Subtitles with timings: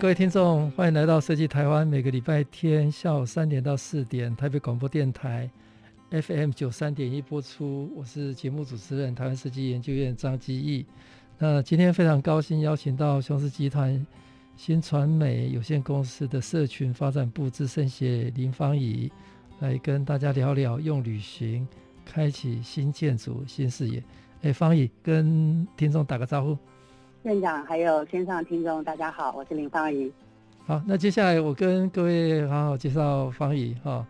[0.00, 1.84] 各位听众，欢迎来到设计台湾。
[1.84, 5.50] 每个礼拜天下午三点到四点，台北广播电台
[6.10, 7.90] FM 九三点一播出。
[7.96, 10.86] 我是节目主持人，台湾设计研究院张基义。
[11.36, 14.06] 那今天非常高兴邀请到雄狮集团
[14.56, 19.10] 新传媒有限公司的社群发展部资深协林芳仪
[19.58, 21.66] 来跟大家聊聊用旅行
[22.04, 24.00] 开启新建筑新视野。
[24.42, 26.56] 哎，芳仪跟听众打个招呼。
[27.24, 30.10] 院长还有线上听众，大家好，我是林芳怡。
[30.64, 34.06] 好，那接下来我跟各位好好介绍方怡哈。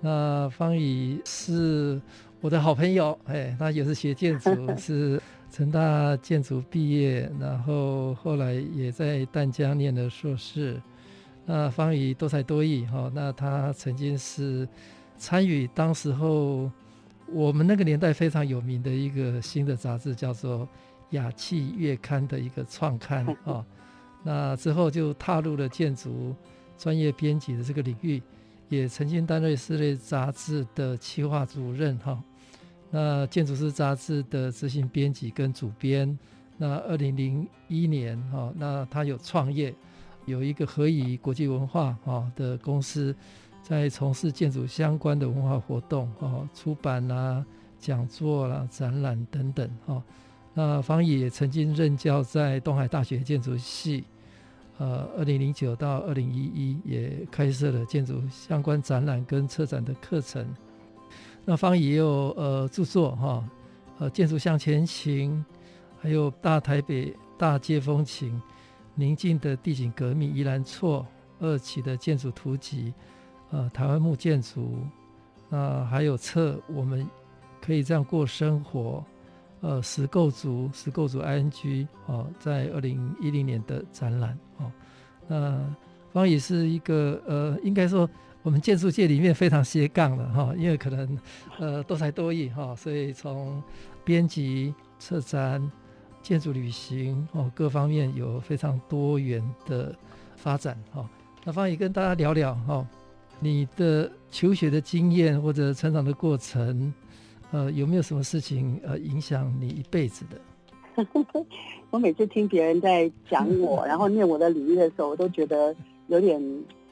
[0.00, 2.00] 那方怡是
[2.40, 10.82] 我的好朋友，哎，她也是学建筑，是成大建筑毕业，然后后来也在淡江念了硕士。
[11.46, 14.68] 那方怡多才多艺哈，那她曾经是
[15.16, 16.68] 参与当时候
[17.28, 20.68] 我们那个年代非常有名的一个新的杂志，叫做。
[21.12, 23.64] 雅气月刊的一个创刊啊、哦，
[24.22, 26.34] 那之后就踏入了建筑
[26.76, 28.22] 专业编辑的这个领域，
[28.68, 32.22] 也曾经担任室内杂志的企划主任哈、哦，
[32.90, 36.18] 那建筑师杂志的执行编辑跟主编。
[36.58, 39.74] 那二零零一年哈、哦，那他有创业，
[40.26, 43.14] 有一个合宜国际文化哈的公司，
[43.62, 47.44] 在从事建筑相关的文化活动哦，出版啦、
[47.78, 49.94] 讲座啦、展览等等哈。
[49.94, 50.02] 哦
[50.54, 54.04] 那芳仪也曾经任教在东海大学建筑系，
[54.76, 60.46] 呃，二零零九到二零一一也开设了建筑相关展览跟策展的课程。
[61.44, 63.42] 那芳仪也有呃著作哈，
[63.98, 65.42] 呃，建筑向前行，
[65.98, 68.38] 还有大台北大街风情，
[68.94, 71.06] 宁静的地景革命，宜兰错
[71.40, 72.92] 二期的建筑图集，
[73.50, 74.76] 呃，台湾木建筑，
[75.48, 77.08] 那还有册我们
[77.60, 79.02] 可以这样过生活。
[79.62, 84.72] 呃，石构筑，石构筑 ING 哦，在二零一零年的展览哦，
[85.28, 85.64] 那
[86.12, 88.10] 方宇是一个呃，应该说
[88.42, 91.18] 我们建筑界里面非常斜杠的哈，因为可能
[91.60, 93.62] 呃多才多艺哈，所以从
[94.04, 95.70] 编辑、策展、
[96.20, 99.94] 建筑旅行哦各方面有非常多元的
[100.34, 101.08] 发展哈。
[101.44, 102.84] 那方宇跟大家聊聊哈，
[103.38, 106.92] 你的求学的经验或者成长的过程。
[107.52, 110.40] 呃，有没有什么事情呃影响你一辈子的？
[111.90, 115.74] 我每次听别人在讲我， 然后念我的履历的时候，我都觉得
[116.06, 116.40] 有点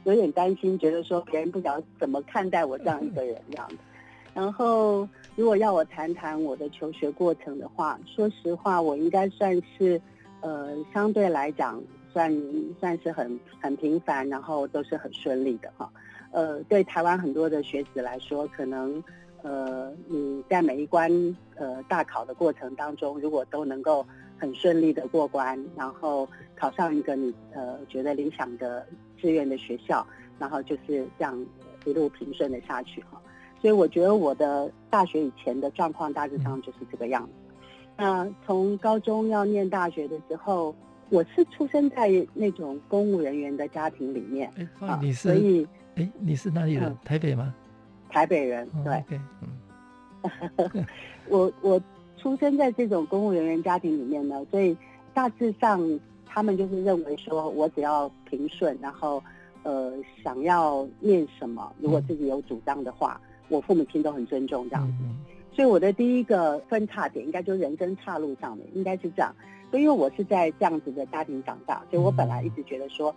[0.05, 3.69] 有点担心，觉得说别人不知道怎么看待我这样一个人这样。
[4.35, 10.01] 然后，如果要我谈谈我的求学过程的话，说实话，我应该算是
[10.41, 11.83] 呃相对来讲
[12.13, 12.31] 算
[12.79, 15.91] 算是很很平凡，然后都是很顺利的哈。
[16.33, 19.03] 呃，对台湾很多的学子来说，可能。
[19.43, 21.11] 呃，你在每一关
[21.57, 24.07] 呃大考的过程当中，如果都能够
[24.39, 28.87] 很顺利的过关，然后考上一个你呃觉得理想的
[29.17, 30.07] 志愿的学校，
[30.39, 31.47] 然后就是这样
[31.85, 33.21] 一路平顺的下去哈。
[33.61, 37.33] 所以我觉得我的大学以前的状况大致上就是这个样子。
[37.97, 40.75] 那从高中要念大学的时候，
[41.11, 44.51] 我是出生在那种公务人员的家庭里面。
[44.57, 45.29] 哎，你是？
[45.29, 46.97] 所以，哎，你是哪里人？
[47.05, 47.55] 台北吗？
[48.11, 49.03] 台北人，对
[50.23, 50.33] ，oh.
[50.75, 50.87] 嗯、
[51.29, 51.81] 我我
[52.19, 54.77] 出生在这种公务人员家庭里面呢，所以
[55.15, 55.81] 大致上
[56.27, 59.23] 他们就是认为说，我只要平顺，然后
[59.63, 64.95] 呃想要念什么，如果自己有主张的话，嗯、我父母亲都很尊重这样子。
[65.03, 65.17] 嗯、
[65.55, 69.35] 所以我的第一个分叉点，应该就是人生岔路上面，应该是这样。
[69.71, 73.15] 所以因为我是在这样子的家庭长大，所以我本来一直觉得说。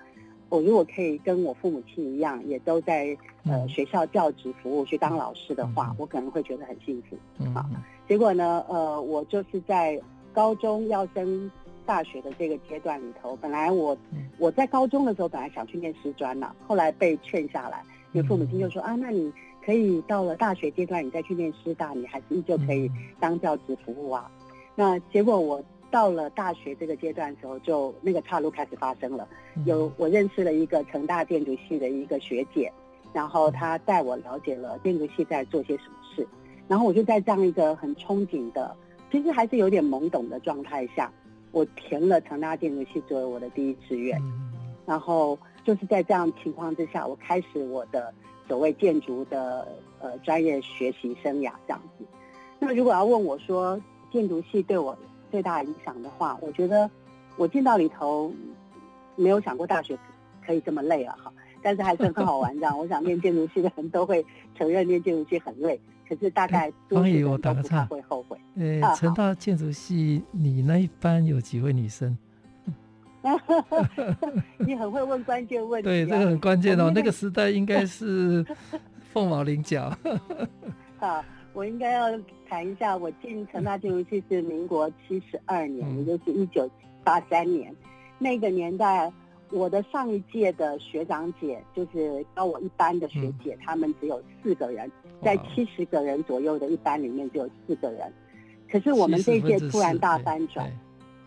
[0.50, 7.18] 我如果可以跟我父母亲一样，也都在呃学校教职服务去当老师的话，我可能会觉得很幸福。
[7.56, 7.66] 啊，
[8.08, 10.00] 结果呢，呃，我就是在
[10.32, 11.50] 高中要升
[11.86, 13.98] 大学的这个阶段里头，本来我
[14.38, 19.34] 我在高中的时候本来想去念师专呢，后来被劝下来，因为父母亲就说啊，那你
[19.66, 24.30] 可以到了大学阶段，你再去念师大，你还是依旧可以当教职服务啊。
[24.76, 25.64] 那结果我。
[25.94, 29.28] 到了大学这个阶段的时候，就那个岔路开始发生了。
[29.64, 32.72] 有我认识了一个成大建筑系的一个学姐，
[33.14, 36.28] 然后她带我了解了建筑系在做些什么事，
[36.68, 38.76] 然后我就在这样一个很憧憬的，
[39.12, 41.12] 其实还是有点懵懂的状态下，
[41.52, 44.52] 我填了成大建筑系作为我的第一志愿，嗯、
[44.88, 48.12] 然后就是在这样情况之下，我开始我的
[48.48, 49.68] 所谓建筑的
[50.00, 52.06] 呃专业学习生涯这样子。
[52.58, 53.80] 那如果要问我说
[54.12, 54.98] 建筑系对我
[55.34, 56.88] 最大的影响的话，我觉得
[57.38, 58.32] 我进到里头
[59.16, 59.98] 没有想过大学
[60.46, 61.34] 可以这么累了哈，
[61.64, 62.78] 但是还是很好玩 这样。
[62.78, 64.24] 我想念建筑系的人都会
[64.56, 65.82] 承认念建筑系很累。
[66.08, 68.38] 可是大概方怡，我打个岔，会后悔。
[68.58, 72.16] 呃，成大建筑系，你那一班有几位女生？
[74.60, 75.90] 你很会问关键问题。
[75.90, 76.92] 对，这个很关键哦。
[76.94, 78.46] 那个时代应该是
[79.12, 79.92] 凤毛麟角。
[81.00, 82.20] 好，我应该要
[82.50, 86.70] 谈一下，我进成大建筑系是民国七十二年，嗯、也就是一九
[87.04, 87.74] 八三年，
[88.20, 89.12] 那个年代。
[89.52, 94.92] 我的上一届的学长姐，就是高我一班的学姐，他、嗯、们只有四个人，
[95.22, 98.12] 在七十个人左右的一班里面只有四个人。
[98.68, 100.68] 可是我们这一届突然大翻转，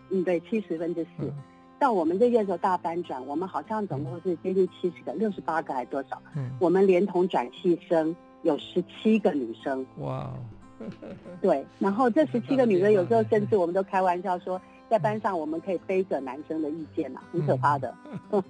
[0.09, 1.09] 嗯，对，七十分之四。
[1.19, 1.33] 嗯、
[1.79, 6.21] 到我们这届时候大翻转，我们好像总共是接近七十个，六十八个还多少？
[6.35, 8.13] 嗯，我们连同转系生
[8.47, 9.85] 有十七个女生。
[9.99, 10.33] 哇，
[11.41, 14.59] 对，然后这十七个女生有时候甚至我们都开玩笑说。
[14.89, 17.93] 在班上，我们可以背着男生的意见呐，很可怕的。
[18.31, 18.41] 嗯、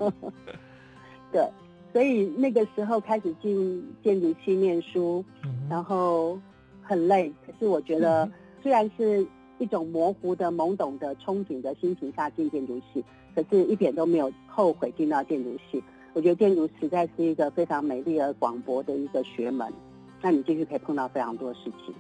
[1.34, 1.50] 对，
[1.92, 6.40] 所以那个时候开始进建筑系念书，嗯、然后
[6.84, 7.34] 很累。
[7.44, 8.30] 可是我觉得，
[8.62, 9.26] 虽然是
[9.58, 13.04] 一种模糊的、懵懂的、憧憬的心情下进建筑系，
[13.34, 15.84] 可是一点都没有后悔进到建筑系。
[16.14, 19.74] 我觉得建筑实在是一个非常美丽而广博的一个学门，
[20.22, 21.94] 那你进去可以碰到非常多事情。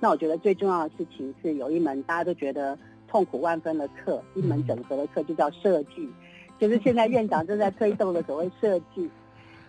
[0.00, 2.78] 那我觉得最重要的事情是有一门大家都觉得。
[3.06, 6.10] 痛苦万分的课，一门整合的课就叫设计，
[6.58, 9.08] 就是现在院长正在推动的所谓设计。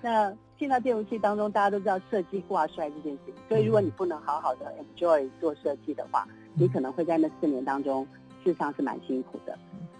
[0.01, 8.03] 那进到建筑系当中，大家都知道设计挂帅这件事情，所以如果你不能好好的 enjoy 做设计的话，你可能会在那四年当中，
[8.43, 9.55] 事实上是蛮辛苦的。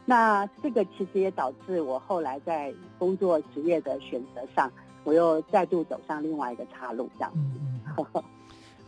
[0.06, 4.72] 那这个其实也导致我后来在工作职业的选择上，
[5.04, 7.75] 我又再度走上另外一个岔路，这样子。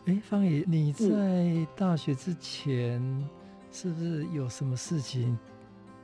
[0.06, 3.28] 哎，芳仪，你在大学之前。
[3.70, 5.38] 是不是有什么事情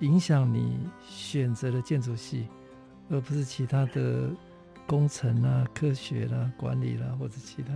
[0.01, 2.47] 影响你选择了建筑系，
[3.09, 4.29] 而不是其他的
[4.87, 7.73] 工程啊、科学啦、啊、管理啦、啊，或者其他？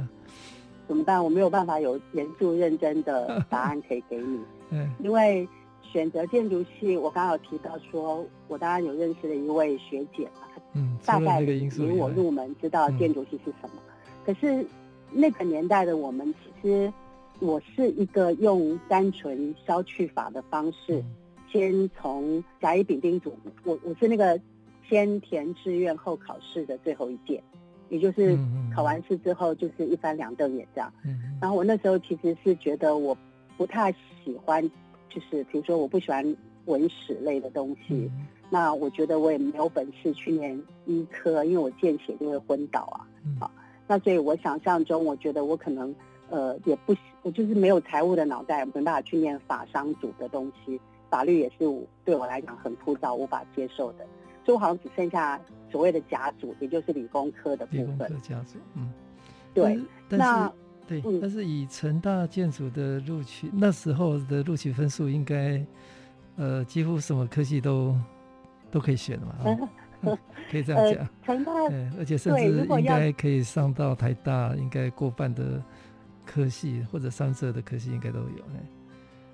[0.87, 1.25] 怎么办？
[1.25, 4.41] 我没有办法有严肃认真的答案可以给你。
[4.71, 5.49] 嗯，因为
[5.83, 13.71] 选择建筑系，我刚好提到说，我当然有认识的一位学姐嘛，嗯，大概引我入门，知道建筑系是什么。
[13.77, 13.83] 嗯、
[14.27, 14.67] 可是
[15.11, 16.93] 那个年代的我们，其实。
[17.41, 21.01] 我是一个用单纯消去法的方式，
[21.49, 23.33] 先从甲乙丙丁组，
[23.63, 24.41] 我我是那个
[24.89, 27.41] 先填志愿后考试的最后一届，
[27.91, 28.37] 也就是
[28.75, 30.93] 考完试之后就是一翻两瞪眼这样。
[31.41, 33.17] 然后我那时候其实是觉得我
[33.57, 33.93] 不太
[34.25, 34.69] 喜欢，
[35.09, 38.11] 就是比如说我不喜欢文史类的东西，
[38.51, 43.07] 那我觉得我也没有本事去念医科，因为我见血就会昏倒啊。
[43.39, 43.51] 好，
[43.89, 45.93] 那所以我想象中，我觉得我可能。
[46.31, 51.61] 呃，也不，我就是没有财务的脑袋，没办法去念法商组的东西，法律也是
[52.05, 54.07] 对我来讲很枯燥，无法接受的，
[54.45, 55.41] 所以我好像只剩下
[55.71, 57.81] 所谓的甲组，也就是理工科的部分。
[57.81, 58.93] 理工科甲组，嗯，
[59.55, 59.81] 对，
[60.11, 60.53] 那
[60.87, 65.65] 对，嗯、但是以成大建筑的录取，那时候的录取分数应该，
[66.37, 67.97] 呃，几乎什么科系都
[68.71, 69.35] 都可以选嘛。
[69.47, 69.69] 嗯
[70.51, 71.53] 可以这样讲，呃、成大，
[71.99, 75.63] 而且甚至应该可以上到台大，应该过半的。
[76.31, 78.61] 科系或者三社的科系应该都有哎。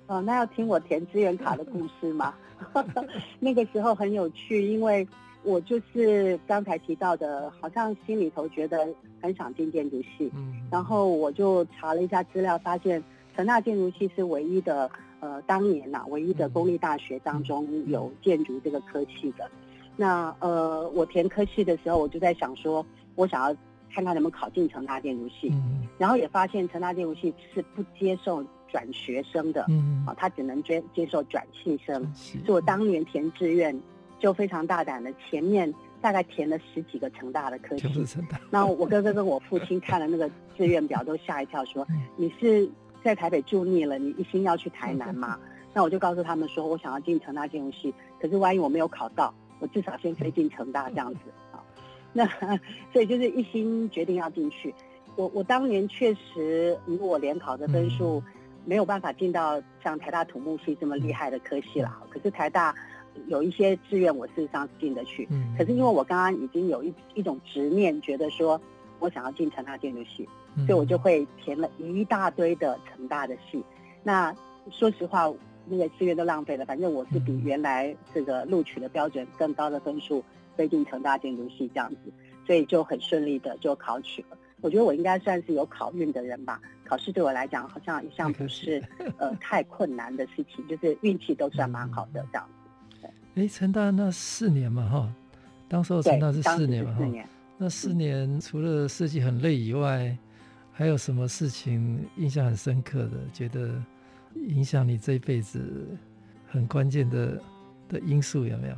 [0.07, 2.33] 哦，那要听我填志愿卡的故事吗？
[3.37, 5.05] 那个时候很有趣，因为
[5.43, 8.87] 我就是刚才提到的，好像心里头觉得
[9.21, 13.03] 很想进建筑系，嗯，然后我就查了一下资料，发现
[13.35, 19.51] 成大建筑系是唯一的，呃，当年呐、啊，唯一的公立大学当中有建筑这个科系的。
[19.95, 22.85] 那呃，我填科系的时候，我就在想说，
[23.15, 23.55] 我想要。
[23.93, 32.05] 看看能不能考进成大建筑系，嗯、然后也发现成大建筑系是不接受转学生的，嗯，啊，他只能接接受转系生。
[32.13, 33.73] 所以我当年填志愿
[34.19, 37.87] 就非常大胆的，前面大概填了十几个成大的科系。
[38.49, 41.87] 那我哥哥跟我父亲看了那个志愿表都吓一跳，说
[42.17, 42.69] ：“你是
[43.01, 45.39] 在台北住腻了，你一心要去台南吗？”
[45.73, 51.19] 那我就告诉他们说：“我想要进成大建筑系，可是万一我没有考到，我至少先可以进成大这样子
[51.51, 51.63] 啊。”
[52.13, 52.25] 那
[52.93, 54.73] 所以就是一心决定要进去。
[55.15, 58.21] 我我当年确实以我联考的分数，
[58.65, 61.97] 没有办法进到像台大土木系这么厉害的科系了。
[62.09, 62.75] 可是台大
[63.27, 65.27] 有一些志愿，我事实上是进得去。
[65.57, 68.59] 可是因为我刚刚已经有一一种执念，觉得说
[68.99, 70.27] 我想要进成大建筑系，
[70.65, 73.63] 所以我就会填了一大堆的成大的系。
[74.03, 74.35] 那
[74.71, 75.31] 说实话，
[75.67, 80.23] 那个资源都浪费了，反正我是比原来这个录取的标准更高的分数
[80.55, 82.11] 飞进成大建筑系这样子，
[82.45, 84.37] 所以就很顺利的就考取了。
[84.61, 86.59] 我觉得我应该算是有考运的人吧。
[86.85, 88.81] 考试对我来讲好像一向不是
[89.17, 92.47] 呃太困难的事情，就是运气都算蛮好的这样
[93.01, 93.07] 子。
[93.35, 95.13] 哎，成大那四年嘛哈，
[95.67, 97.05] 当时候成大是四年嘛哈，
[97.57, 100.15] 那四年除了设计很累以外，
[100.71, 103.17] 还有什么事情印象很深刻的？
[103.33, 103.81] 觉得
[104.35, 105.87] 影响你这一辈子
[106.47, 107.41] 很关键的
[107.89, 108.75] 的因素有没有？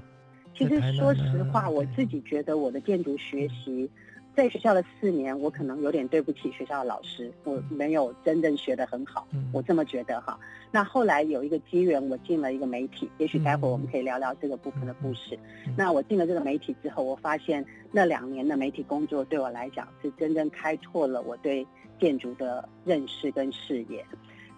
[0.56, 3.90] 其实说实话，我自己觉得我的建筑学习。
[4.36, 10.40] 在学校的四年，我可能有点对不起学校的老师，我没有真正学得很好，我这么觉得哈。
[10.70, 15.36] 那后来有一个机缘，我进了一个媒体，也许待会我们可以聊聊这个部分的故事。
[15.76, 21.66] 那我进了这个媒体之后，我发现那两年的媒体工作对我来讲是真正开拓了我对
[22.00, 24.06] 建筑的认识跟视野。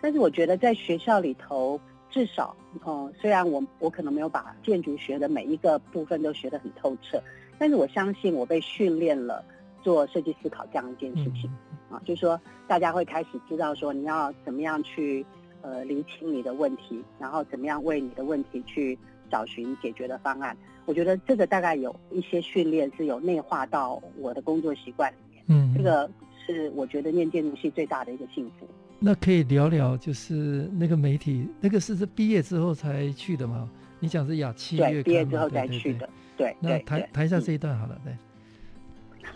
[0.01, 1.79] 但是我觉得在学校里头，
[2.09, 7.21] 至少，哦，虽然我我可能没有把建筑学的每一个部分都学得很透彻，
[7.57, 9.43] 但是我相信我被训练了。
[9.81, 11.49] 做设计思考这样一件事情，
[11.89, 15.25] 啊，就是说大家会开始知道说你要怎么样去
[15.61, 18.99] 呃厘清你的问题，然后怎么样为你的问题去
[19.31, 20.55] 找寻解决的方案。
[20.85, 25.43] 我觉得这个大概有一些训练是有内化到我的工作习惯里面。
[25.47, 26.11] 嗯，这个
[26.45, 28.67] 是我觉得念建筑系最大的一个幸福。
[28.99, 33.69] 那可以聊聊，就是那个媒体，那个是是毕业之后才去的嘛？
[33.99, 36.09] 你讲是雅七月对，毕业之后才去的。
[36.35, 38.13] 对，那谈谈一下这一段好了，对。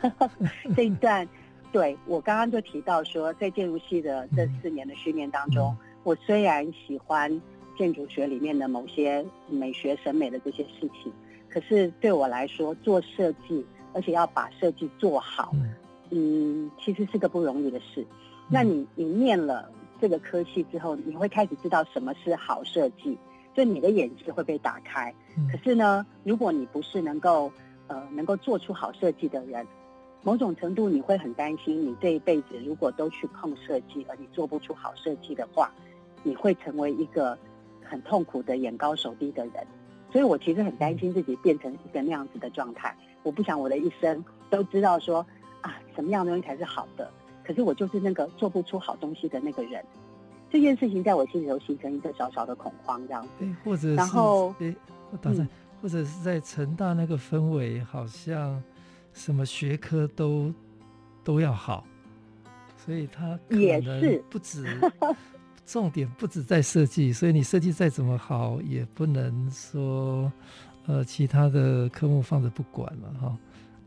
[0.76, 1.26] 这一段，
[1.72, 7.42] 对，我刚刚就提到说，在建筑系的这四年的训练当中，我虽然喜欢
[7.78, 11.12] 建筑学里面的某些美学审美的这些事情，
[11.50, 15.56] 可是对我来说，做设计，而且要把设计做好，
[16.10, 18.06] 嗯，其实是个不容易的事。
[18.50, 19.70] 那你你念了
[20.00, 23.18] 这个科系之后，你会开始知道什么是好设计，
[23.56, 25.14] 就你的眼界会被打开。
[25.52, 27.52] 可是呢，如果你不是能够
[27.88, 29.66] 呃能够做出好设计的人，
[30.22, 35.72] 某种程度，你会很担心，你这一辈子如果都去碰设计，而你做不出好设计的话，
[36.22, 37.38] 你会成为一个
[37.84, 39.68] 很痛苦的眼高手低的人。
[40.12, 42.96] 所以我其实很担心自己变成一个那样子的状态。
[43.24, 45.26] 我不想我的一生都知道说
[45.62, 47.10] 啊，什么样的东西才是好的，
[47.44, 49.84] 可是我就是那个做不出好东西的那个人。
[50.50, 53.46] 这件事情在我心里头形成一个小小的恐慌，这样子。
[53.64, 54.54] 或者然后，
[55.12, 55.48] 我打算，
[55.82, 58.62] 或者是在成大那个氛围，好像。
[59.16, 60.52] 什么学科都
[61.24, 61.86] 都要好，
[62.76, 64.66] 所以他也是不止
[65.68, 70.34] 重点不止在设计，所以你设计再怎么好，也不能说
[70.88, 73.38] 呃其他的科目放着不管嘛哈。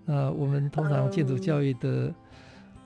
[0.05, 2.15] 那我们通常建筑教育的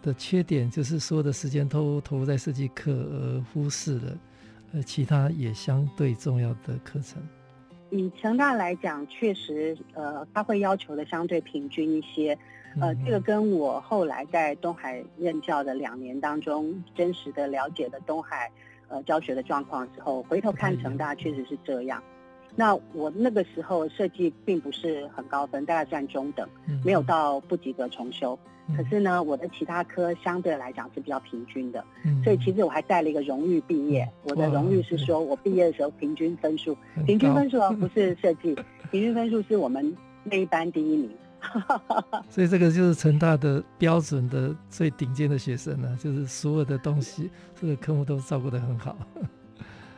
[0.03, 4.19] 的缺点就是所有的时间都投入在设计课，而忽视了
[4.73, 7.23] 呃其他也相对重要的课程。
[7.91, 12.39] 以成大来讲，确实，呃，他会要求的相对平均一些，
[12.81, 18.49] 呃，这个跟我后来在东海任教的两年当中，真实的了解的东海，
[18.87, 22.01] 呃，教学的状况之后，回头看成大确实是这样。
[22.57, 26.49] 那我那个时候设计并不是很高分，大概算中等，
[26.85, 28.39] 没有到不及格重修。
[28.77, 31.85] 可是呢，我的其他科相对来讲是比较平均的，
[32.23, 34.09] 所以其实我还带了一个荣誉毕业。
[34.23, 38.55] 我的荣誉是说我毕业的时候平均分数，平均分数而 不是设计，
[38.93, 39.93] 平均分数是我们
[40.23, 41.11] 那一班第一名。
[42.29, 47.29] 所以这个就是成大的标准的最顶尖的学生呢，就是所有的东西，
[47.61, 48.97] 这个科目都照顾得很好。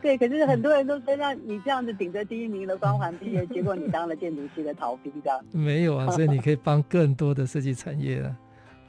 [0.03, 5.41] 对，可是很多人都说让你这样子顶着第一名的光环毕业，结果你当了建筑系的逃兵，这样。
[5.53, 8.37] 没有啊，所以你可以帮更多的设计产业啊。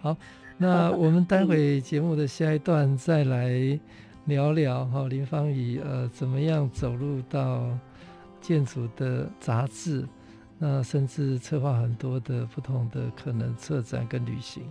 [0.01, 0.17] 好，
[0.57, 3.79] 那 我们待会节目的下一段再来
[4.25, 7.69] 聊聊哈，林芳仪呃怎么样走入到
[8.41, 10.07] 建筑的杂志，
[10.57, 14.63] 那甚至策划很多的不同的可能策展跟旅行。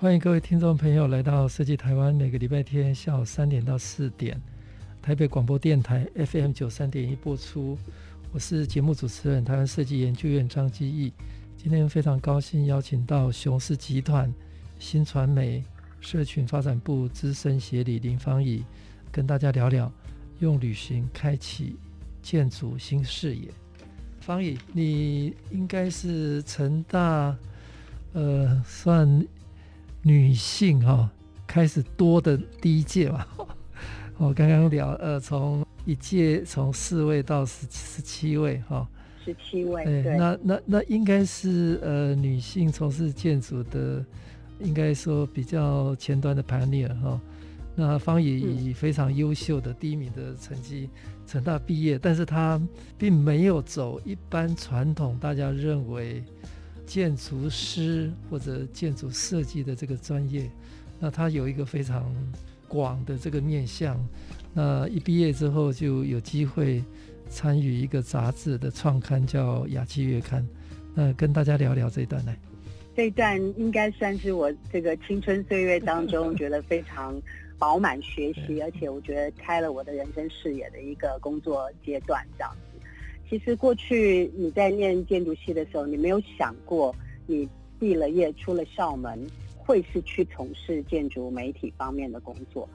[0.00, 4.40] 欢迎各位听众朋友来到设计台湾，每个礼拜天下午三点到四点，
[5.02, 7.76] 台北广播电台 FM 九三点一播出。
[8.32, 11.12] 我是节目主持人，台湾设计研究院张基义。
[11.56, 14.32] 今天非常高兴邀请到雄狮集团
[14.78, 15.64] 新传媒
[16.00, 18.64] 社群发展部资深协理林芳仪，
[19.10, 19.92] 跟大家聊聊
[20.38, 21.76] 用旅行开启
[22.22, 23.48] 建筑新视野。
[24.20, 27.36] 芳怡，你应该是成大，
[28.12, 29.26] 呃，算。
[30.02, 31.10] 女性哈、哦，
[31.46, 33.26] 开始多的第一届嘛。
[34.16, 38.88] 我 刚刚聊，呃，从一届从四位到十十七位，哈，
[39.24, 44.04] 十七位，对，那那那应该是呃女性从事建筑的，
[44.60, 47.20] 应该说比较前端的 pioneer 哈。
[47.80, 50.90] 那芳仪以非常优秀的第一名的成绩，
[51.24, 52.60] 成大毕业，但是她
[52.98, 56.24] 并没有走一般传统大家认为
[56.88, 60.50] 建筑师或者建筑设计的这个专业，
[60.98, 62.12] 那他有一个非常
[62.66, 64.02] 广的这个面向。
[64.54, 66.82] 那一毕业之后就有机会
[67.28, 70.42] 参与一个杂志的创刊，叫《雅气月刊》。
[70.94, 72.34] 那跟大家聊聊这一段来。
[72.96, 77.14] 这一段应该算是我这个青春岁月当中觉得非常。
[77.60, 82.67] 饱满学习，而且我觉得开了我的人生视野的一个工作阶段，这样子。
[83.28, 86.94] 其实过去你在念建筑系的时候，你没有想过
[87.26, 92.68] 你毕了业出了校门会是去从事建筑媒体方面的工作。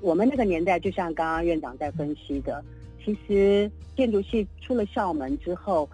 [0.00, 2.64] 我们那个年代，就像刚刚院长在分析的，
[3.04, 5.88] 其实建筑系出了校门之后。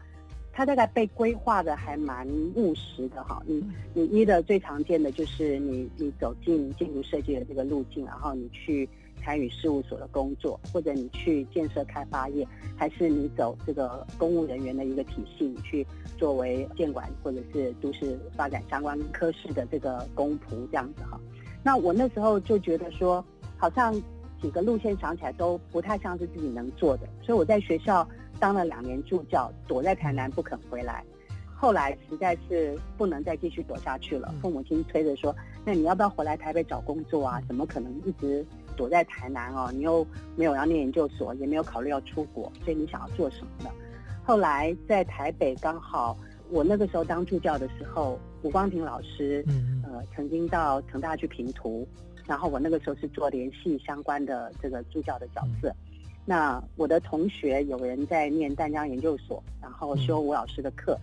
[0.58, 3.62] 他大概被规划的还蛮务实的哈，你
[3.94, 8.88] 你一的最常见的就是你你走进建筑设计的这个路径，然后你去
[9.22, 15.86] 参与事务所的工作，或者你去建设开发业，还是你走这个公务人员的一个体系，你去
[16.16, 21.20] 作为建管或者是都市发展相关科室的这个公仆这样子哈。
[21.62, 23.24] 那我那时候就觉得说，
[23.56, 23.94] 好像
[24.42, 28.04] 几个路线想起来都不太像是自己能做的，所以我在学校。
[28.40, 31.04] 当了两年助教，躲在台南不肯回来，
[31.54, 34.32] 后来实在是不能再继续躲下去了。
[34.40, 35.34] 父母亲催着说
[35.66, 37.42] ：“那你要不要回来台北找工作啊？
[37.48, 39.70] 怎么可能一直躲在台南哦？
[39.72, 43.70] 你又没有要念研究所，也没有考虑要出国，所以你想要做什么呢？”
[44.24, 46.16] 后来在台北刚好，
[46.50, 49.44] 我那个时候当助教的时候，吴光平老师
[49.82, 51.88] 呃曾经到成大去评图，
[52.26, 55.74] 然后我那个时候是做联系相关的这个助教的角色。
[56.28, 60.94] 那我的同学有人在念淡江研究所，然后修吴老师的课，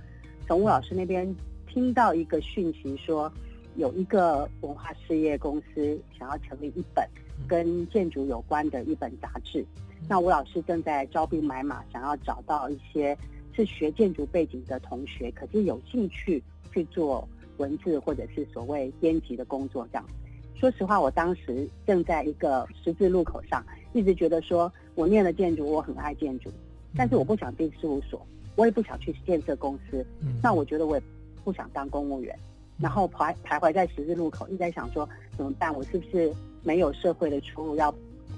[0.45, 1.35] 从吴老师那边
[1.65, 3.33] 听到一个讯息说，
[3.75, 7.03] 有一个文化事业公司想要成立一本
[7.47, 9.65] 跟建筑有关的一本杂志。
[10.07, 13.17] 那吴老师正在招兵买马，想要找到一些
[13.51, 19.87] 是学建筑背景的同学，可是有兴趣去做文字或者是所谓编辑的工作。
[19.91, 20.05] 这样，
[20.53, 24.71] 说实话，我当时正在一个十字路口上，一直觉得说。
[24.95, 26.49] 我念了建筑，我很爱建筑，
[26.95, 30.05] 但是我不想进事务所，我也不想去建设公司。
[30.21, 31.03] 嗯、那我觉得我也
[31.43, 32.33] 不想当公务员，
[32.77, 35.73] 嗯、然后徘徘徊在十字路口，一直在想说怎么办？
[35.75, 37.93] 我是不是没有社会的出路，要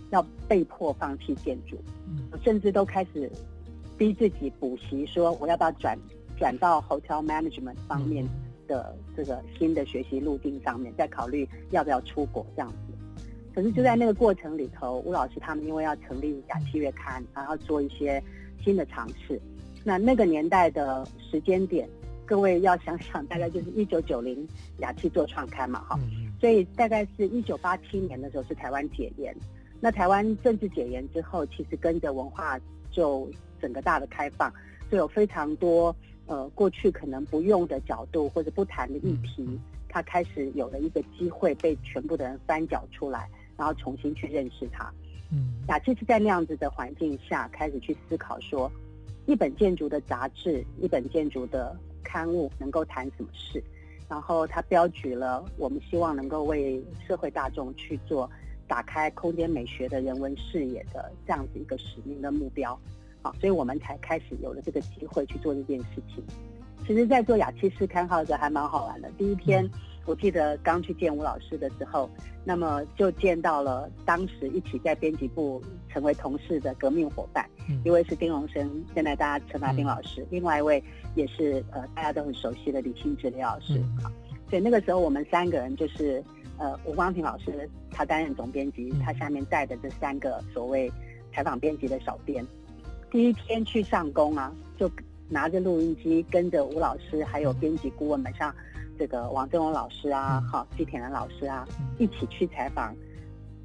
[0.09, 1.77] 要被迫放弃建筑？
[2.07, 3.31] 嗯、我甚至都开始
[3.97, 5.97] 逼自己补习，说我要不要转
[6.37, 8.27] 转到 hotel management 方面
[8.67, 12.96] 的这个新的学习路径上面，再考虑要不要出国这样子。
[13.57, 18.21] 可是就在那个过程里头，吴老师他们因为要成立雅气月刊，然后做一些
[18.63, 19.41] 新的尝试。
[19.83, 21.89] 那那个年代的时间点，
[22.23, 25.99] 各位要想想，大概就是一九九零雅气做创刊嘛，哈。
[26.39, 29.35] 所以大概是一九八七年的时候是台湾解严。
[29.79, 32.59] 那台湾政治解严之后，其实跟着文化
[32.91, 33.27] 就
[33.59, 34.53] 整个大的开放，
[34.91, 35.95] 就有非常多
[36.27, 43.27] 呃过去可能不用的角度或者不谈的议题，它开始有了一个机会被全部的人翻搅出来。
[43.57, 44.93] 然后重新去认识它，
[45.31, 48.71] 嗯，雅气是在那样子的环境下开始去思考说，
[49.25, 53.63] 一本建筑的杂志，一本建筑的刊物能够谈什么事，
[54.07, 58.29] 然后它标举了我们希望能够为社会大众去做
[58.67, 62.79] 打开空间美学的人文视野的这样子一个使命的目标，
[63.23, 66.23] 好，所以我们才开始有了这个机会去做这件事情。
[66.85, 69.65] 其实，在做雅气试刊号的时候还蛮好玩的，第一天。
[69.65, 69.71] 嗯
[70.07, 72.09] 我记得刚去见吴老师的时候，
[72.45, 80.81] 那么就见到了当时一起在编辑部成为同事的革命伙伴，嗯、一位是丁荣生，现在大家称他丁老师，嗯、另外一位
[81.13, 83.83] 也是呃大家都很熟悉的李清志李老师。
[84.49, 86.23] 所以那个时候我们三个人就是
[86.57, 90.89] 呃吴光平老师他担任总编辑，嗯、他下面带的这三个所谓
[91.33, 92.47] 采访编辑的小编，
[93.11, 94.89] 第一天去上工啊，就
[95.27, 98.55] 拿着录音机跟着吴老师还有编辑顾问们上。
[98.97, 102.95] 这个王正荣老师啊，好，季田兰老师啊，一起去采访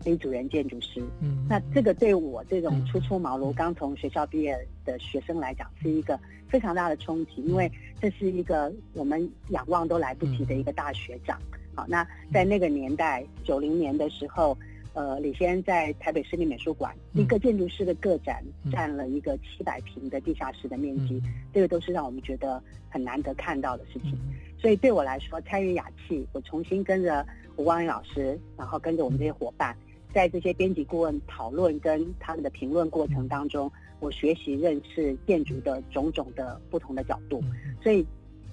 [0.05, 1.03] 李祖原建筑师。
[1.21, 6.19] 嗯，那这个对我这种初出茅庐、刚从学校毕业的学生来讲，是一个
[6.49, 11.39] 非常大的冲击，因为这是一个我们仰望都来不及的一个大学长。
[11.75, 14.57] 好，那在那个年代，九零年的时候，
[14.95, 24.13] 呃，李先生在台北市立美术馆、嗯、一个建筑师的个展，占了一个七百平的地下室的面积，嗯、这个都是让我们觉得很难得看到的事情。
[24.13, 27.27] 嗯、所以对我来说，参与雅气，我重新跟着
[27.57, 29.75] 吴光宇老师，然后跟着我们这些伙伴，
[30.13, 37.43] 在这些编辑顾问讨论跟他们的评论过程当中，我学习认识建筑的种种的不同的角度。
[37.83, 38.07] 所以，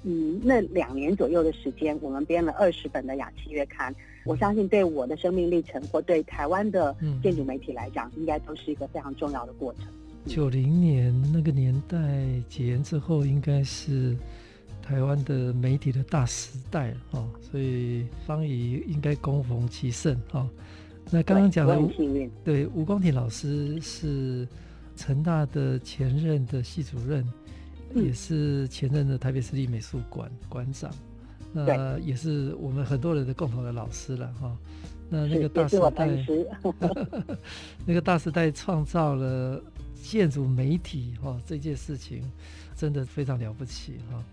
[0.03, 3.93] 嗯，那两年左右的时间，我们编了二十本的雅气月刊。
[4.25, 9.83] 我相信对我的生命历程，或对台湾的建筑媒体来讲，应该都是一个非常重要的过程。
[10.25, 11.97] 九零年那个年代
[12.47, 14.15] 解严之后，应该是
[14.81, 20.47] 台湾的媒体的大时代哦，所以方怡应该恭逢其盛哦。
[21.09, 21.89] 那刚刚讲的吴
[22.43, 24.47] 对吴光庭老师是
[24.95, 27.33] 成大的前任的系主任，嗯、
[27.95, 30.91] 也是前任的台北市立美术馆馆长。
[31.51, 34.55] 那也是我们很多人的共同的老师了哈。
[35.09, 36.25] 那那个大时代，
[37.87, 39.59] 那个大时代创造了
[39.95, 42.21] 建筑媒体哈这件事情，
[42.75, 44.23] 真的非常了不起哈。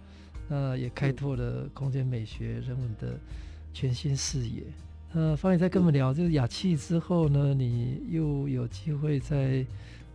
[0.49, 3.19] 那也开拓了空间美学人文的
[3.73, 4.63] 全新视野。
[5.15, 9.65] 呃，方宇在跟我们聊，就是雅气之后呢，你又有机会在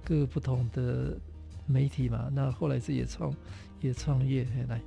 [0.06, 1.18] 各不同的
[1.66, 2.30] 媒体嘛。
[2.34, 3.34] 那后来是也创
[3.82, 4.82] 也创业来。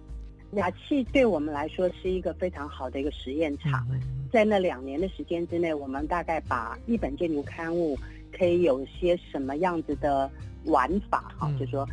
[0.52, 3.84] 雅气对我们来说是一个非常好的一个实验场，
[4.32, 7.98] 在那两年的时间之内，我们大概把一本建筑刊物
[8.32, 10.30] 可以有些什么样子的
[10.66, 11.84] 玩法哈，就是说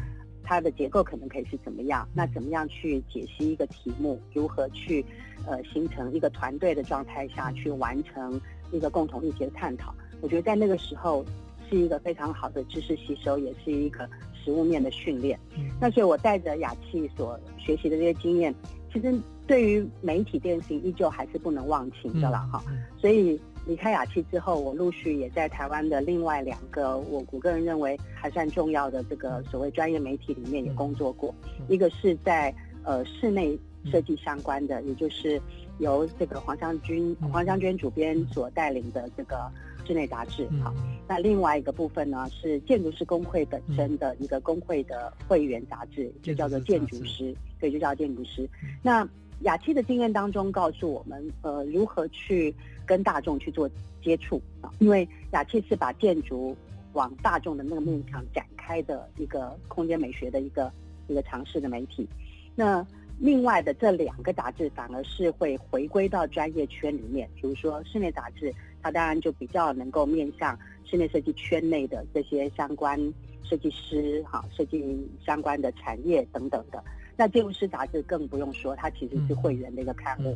[0.44, 5.04] 它的结构可能可以是怎么样，那怎么样去解析一个题目，如何去
[5.48, 8.40] 呃形成一个团队的状态下去完成
[8.72, 9.92] 一个共同议题的探讨，
[10.22, 11.26] 我觉得在那个时候
[11.68, 14.08] 是一个非常好的知识吸收，也是一个。
[14.44, 15.40] 实物面的训练，
[15.80, 18.54] 那所以我带着雅气所学习的这些经验，
[18.92, 19.14] 其实
[19.46, 22.64] 对于媒体这件事情依旧还是不能忘情的了哈。
[22.98, 31.34] 所以离开雅气之后，我陆续也在台湾的另外两个我我个人认为还算重要的这个所谓专业媒体里面也工作过，
[31.68, 33.58] 一个是在呃室内
[33.92, 35.42] 设计相关的，也就是
[35.80, 39.52] 由这个黄湘君黄湘娟主编所带领的这个。
[39.92, 40.74] 室内杂志，好。
[41.06, 48.50] 那另外一个部分呢，是建筑师工会本身的一个工会的会员杂志，就叫做建筑师，对，就叫建筑师。
[48.82, 49.06] 那
[49.42, 53.70] 雅琪的经验当中告诉我们，呃，如何去跟大众去做
[54.02, 54.72] 接触啊？
[54.80, 56.56] 因为雅琪是把建筑
[56.94, 60.72] 往大众的那个面向展开的一个空间美学的一个
[61.08, 62.08] 一个尝试的媒体。
[62.56, 62.86] 那
[63.20, 68.54] 另外的这两个杂志反而是会回归到专业圈里面，比如说室内杂志。
[68.82, 73.00] 它当然就比较能够面向室内设计圈内的这些相关
[73.44, 74.84] 设计师，哈，设计
[75.26, 76.84] 相关的产业等等的。
[77.16, 80.36] 那建筑师杂志更不用说，它其实是会员的一个刊物。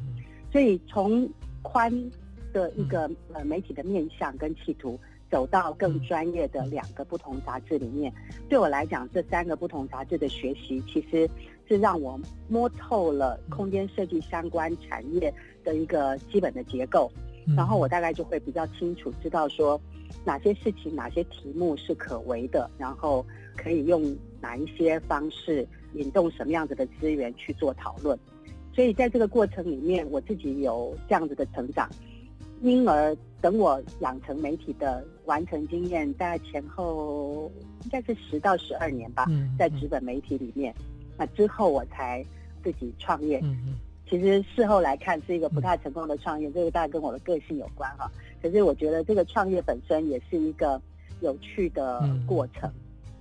[0.52, 1.28] 所以从
[1.62, 1.92] 宽
[2.54, 5.00] 的一个呃媒体的面向跟企图，
[5.32, 8.14] 走到更专业的两个不同杂志里面，
[8.48, 11.28] 对我来讲，这三个不同杂志的学习，其实
[11.68, 17.12] 是让我摸透了空间设计相关产业的一个基本的结构。
[17.56, 19.80] 然后我大概就会比较清楚知道说，
[20.24, 28.18] 哪些事情、哪些题目是可为的，然后可以用哪一些方式引动什么样子的资源去做讨论。
[28.74, 31.90] 所以在这个过程里面，我自己有这样子的成长，
[32.62, 37.52] 因而等我养成媒体的完成经验，大概前后
[37.84, 39.26] 应该是十到十二年吧，
[39.58, 40.74] 在纸本媒体里面，
[41.18, 42.26] 那之后我才
[42.64, 43.42] 自己创业。
[44.08, 48.10] 其实事后来看是一个不太成功的创业，这个大概跟我的个性有关哈。
[48.42, 50.80] 可是我觉得这个创业本身也是一个
[51.22, 52.72] 有趣的过程。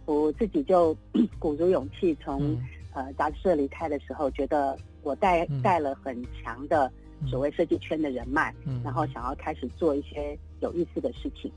[0.05, 0.94] 我自己就
[1.38, 2.55] 鼓足勇气从
[2.92, 6.92] 呃杂志社离开的时候，觉得我带带了很强的
[7.27, 8.53] 所谓设计圈的人脉，
[8.85, 11.51] 然后想要开始做一些有意思的事情。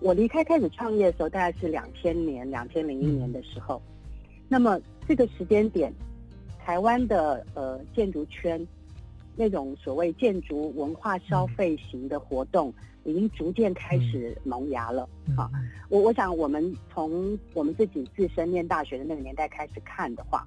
[0.00, 3.82] 我离开开始创业的时候，大概是两千年、两千零一年的时候。
[4.48, 5.92] 那么这个时间点。
[6.64, 8.64] 台湾的呃建筑圈，
[9.34, 12.72] 那种所谓建筑文化消费型的活动，
[13.04, 15.08] 已经逐渐开始萌芽了。
[15.36, 15.50] 啊，
[15.88, 20.46] 我我想我们从我们自己自身念大学的那个年代开始看的话，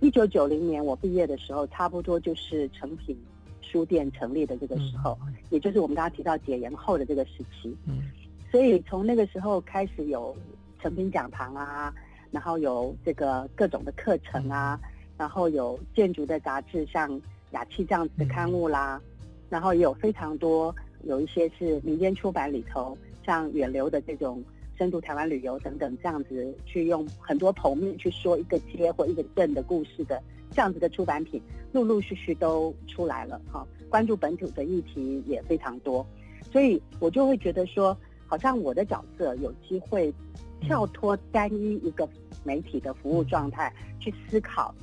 [0.00, 3.16] 一九九零年我毕业的时候，差不多就是成品
[3.62, 5.16] 书店成立的这个时候，
[5.50, 7.74] 也就是我们刚刚提到解严后的这个时期。
[7.86, 8.02] 嗯，
[8.50, 10.36] 所以从那个时候开始有
[10.82, 11.94] 成品讲堂啊，
[12.30, 14.78] 然后有这个各种的课程啊。
[15.18, 17.20] 然后有建筑的杂志，像
[17.52, 20.74] 雅气这样子的刊物啦，嗯、然后也有非常多，
[21.04, 24.42] 有一些是民间出版里头，像远流的这种
[24.76, 31.40] 深度台湾旅游等等这样子，去用很多剖面去说一个街或一个镇的故事的这样子的出版品，
[31.72, 33.66] 陆陆续续都出来了哈。
[33.88, 36.04] 关注本土的议题也非常多，
[36.52, 40.12] 所以我就会觉得说，好像我的角色有机会
[40.60, 42.06] 跳脱单一一个
[42.42, 44.74] 媒体的服务状态，去思考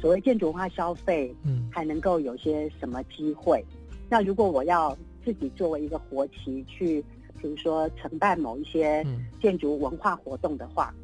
[0.00, 3.64] 所谓建筑文化消费，嗯，还能够有些什么机会？
[4.08, 7.02] 那如果我要自己作为一个活棋去，
[7.40, 9.04] 比如说承办某一些
[9.40, 10.94] 建筑文化活动的话，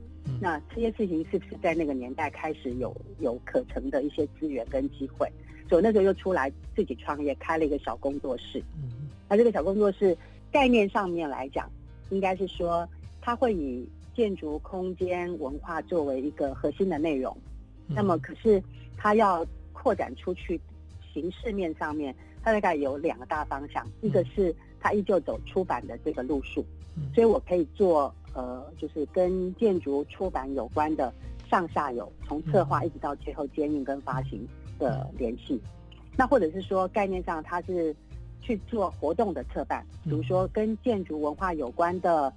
[0.40, 5.30] 那这些事情是不是在那个年代开始有有可乘的一些资源跟机会？
[5.68, 8.62] 所以我那时候又出来自己创业，开了一个小工作室。
[8.76, 10.14] 嗯那这个小工作室
[10.50, 11.66] 概念上面来讲，
[12.10, 12.86] 应该是说，
[13.18, 17.34] 它会以建筑空间文化作为一个核心的内容。
[17.88, 18.62] 嗯、那么，可是
[19.02, 20.60] 它要扩展出去，
[21.12, 23.84] 形式面上面，它大概有两个大方向。
[24.00, 31.12] 嗯、一个是它依旧走出版的这个路数，嗯、所以我可以做呃，就是跟建筑出版有关的
[31.50, 34.46] 上下游，从策划一直到最后监运跟发行
[34.78, 35.60] 的联系。
[35.90, 37.92] 嗯、那或者是说概念上，它是。
[38.44, 42.32] 去做活动的策办，比如说跟建筑文化有关的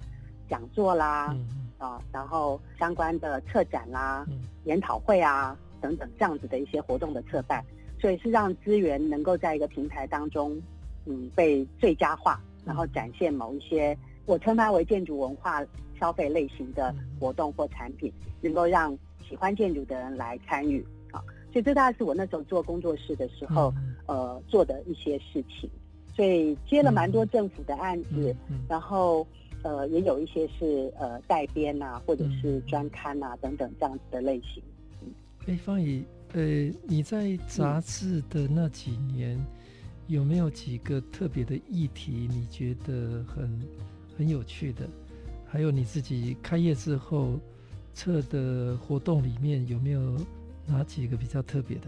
[0.48, 1.44] 讲座啦，嗯、
[1.78, 7.64] 啊，然后相关的策展啦、嗯、研讨会啊等等这样子的一些活动的策办，
[8.00, 10.56] 所以是让资源能够在一个平台当中，
[11.04, 15.64] 嗯，被最佳化，然后展现某一些我称它为建筑文化
[15.98, 18.96] 消费类型的活动或产品，能够让
[19.28, 20.84] 喜欢建筑的人来参与。
[21.12, 23.72] 啊，所以这大概是我那时候做工作室的时候，
[24.06, 25.70] 呃，做的一些事情。
[26.14, 28.34] 所以接了蛮多政府的案子，
[28.68, 29.26] 然后
[29.62, 34.62] 呃也有一些是呃代编啊，或者是专刊啊等等这样子的类型。
[35.48, 36.42] 哎、欸，芳宜，呃，
[36.88, 39.46] 你在杂志的那几年，嗯、
[40.08, 43.48] 有没有几个特别的议题你觉得很
[44.18, 44.88] 很有趣的？
[45.46, 47.38] 还有你自己开业之后
[47.94, 50.16] 策的活动里面，有没有
[50.66, 51.86] 哪几个比较特别的？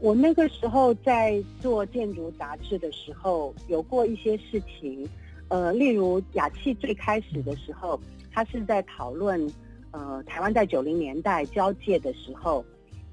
[0.00, 5.06] 我那个时候在做建筑杂志的时候，有过一些事情，
[5.48, 8.00] 呃，例如雅气最开始的时候，
[8.32, 9.46] 他是在讨论，
[9.90, 12.64] 呃，台湾在九零年代交界的时候，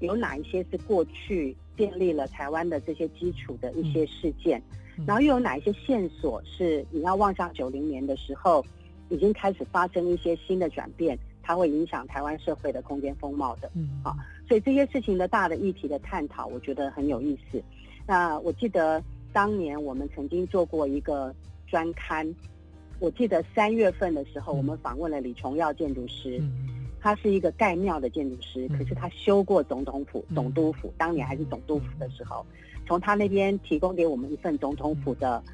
[0.04, 4.62] 有哪一些是过去建立了台湾的这些基础的一些事件，
[5.06, 8.64] 然后又有哪一些线索是你要望向九零年的时候，
[9.08, 11.18] 已经开始发生一些新的转变。
[11.46, 14.16] 它会影响台湾社会的空间风貌的，嗯，好，
[14.48, 17.62] 所以这些事情的大的议题的探讨，我觉得很有意思。
[18.06, 21.34] 那我记得当年我们曾经做过一个
[21.66, 22.26] 专刊，
[22.98, 26.42] 我记得三月份的时候，我们访问了李崇耀建筑师，
[27.04, 32.46] 他是一个盖庙的建筑师，可是他修过总统府、总督府，当年还是总督府的时候，
[32.86, 35.44] 从他那边提供给我们一份总统府的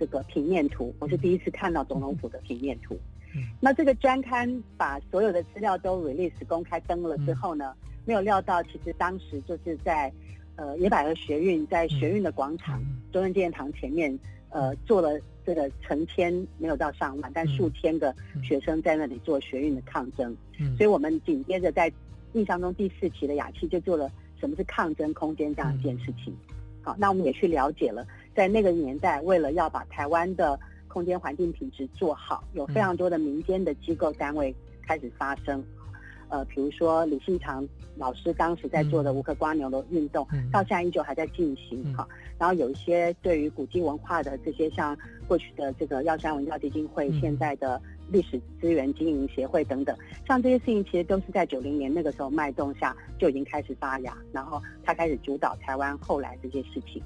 [0.00, 2.98] 这个平面图，我是第一次看到总统府的平面图。
[3.60, 7.72] 那这个专刊把所有的资料都 release 公开登了之后呢，
[8.04, 10.12] 没有料到，其实当时就是在
[10.56, 14.18] 呃野百合学运，在学运的广场中正纪念堂前面，
[14.56, 20.34] 呃做了这个成千没有到上万，但数千个学生在那里做学运的抗争。
[20.78, 21.92] 所以我们紧接着在
[22.32, 26.34] 印象中第四期的雅气就做了什么是抗争空间这样一件事情。
[26.80, 34.54] 好，那我们也去了解了，在那个年代，为了要把台湾的空间环境品质做好，有非常多的民间的机构单位
[34.86, 35.62] 开始发声，
[36.28, 42.06] 呃，比如说李信长老师当时在做的无壳蜗牛的运动，嗯、到现在依旧还在进行哈。
[42.10, 44.96] 嗯、然后有一些对于古迹文化的这些，像
[45.28, 57.02] 过去的这个药山文教基金会，嗯、现在的历史资源经营协会等等，像这些事情其实都是在九零年那个时候脉动下就已经开始发芽，然后他开始主导台湾后来这些事情。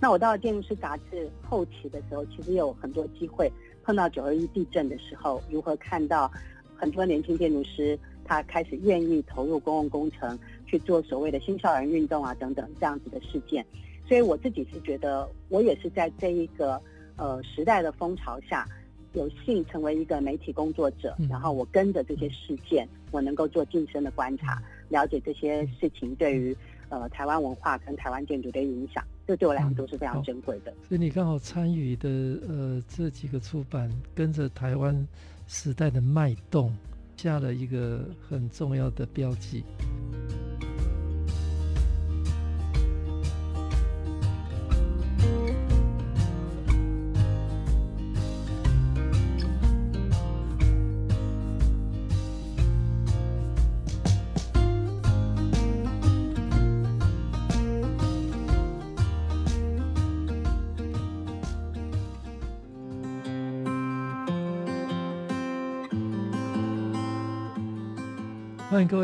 [0.00, 3.50] 那我到了建筑师杂志后期的时候，其实有很多机会
[3.84, 6.28] 碰到九二一地震的时候，如何看到
[6.74, 13.64] 很多年轻建筑师他开始愿意投入公共工程去做所谓的新校园运动啊等等这样子的事件，
[14.06, 16.80] 所以我自己是觉得我也是在这一个
[17.16, 18.66] 呃时代的风潮下，
[19.14, 26.56] 有幸成为一个媒体工作者，然后我跟着这些事件，我能够做近身的观察，了解这些事情对于
[26.88, 29.04] 呃台湾文化跟台湾建筑的影响。
[29.24, 30.74] 这对我来讲都是非常珍贵的。
[30.88, 32.08] 所以你刚好参与的
[32.48, 35.06] 呃这几个出版，跟着台湾
[35.46, 36.72] 时代的脉动，
[37.16, 39.64] 下了一个很重要的标记。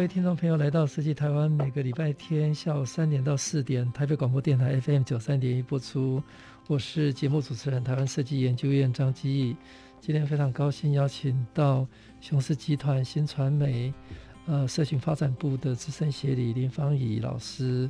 [0.08, 6.22] 听众朋友来到《设计台湾》，每个礼拜天下午三点到四点，台北广播电台 FM 九三点一播出。
[6.66, 9.54] 我是节目主持人，台湾设计研究院张基义。
[10.00, 11.86] 今天非常高兴邀请到
[12.22, 13.92] 雄狮集团新传媒
[14.46, 17.88] 呃社群发展部的资深协理林芳仪老师，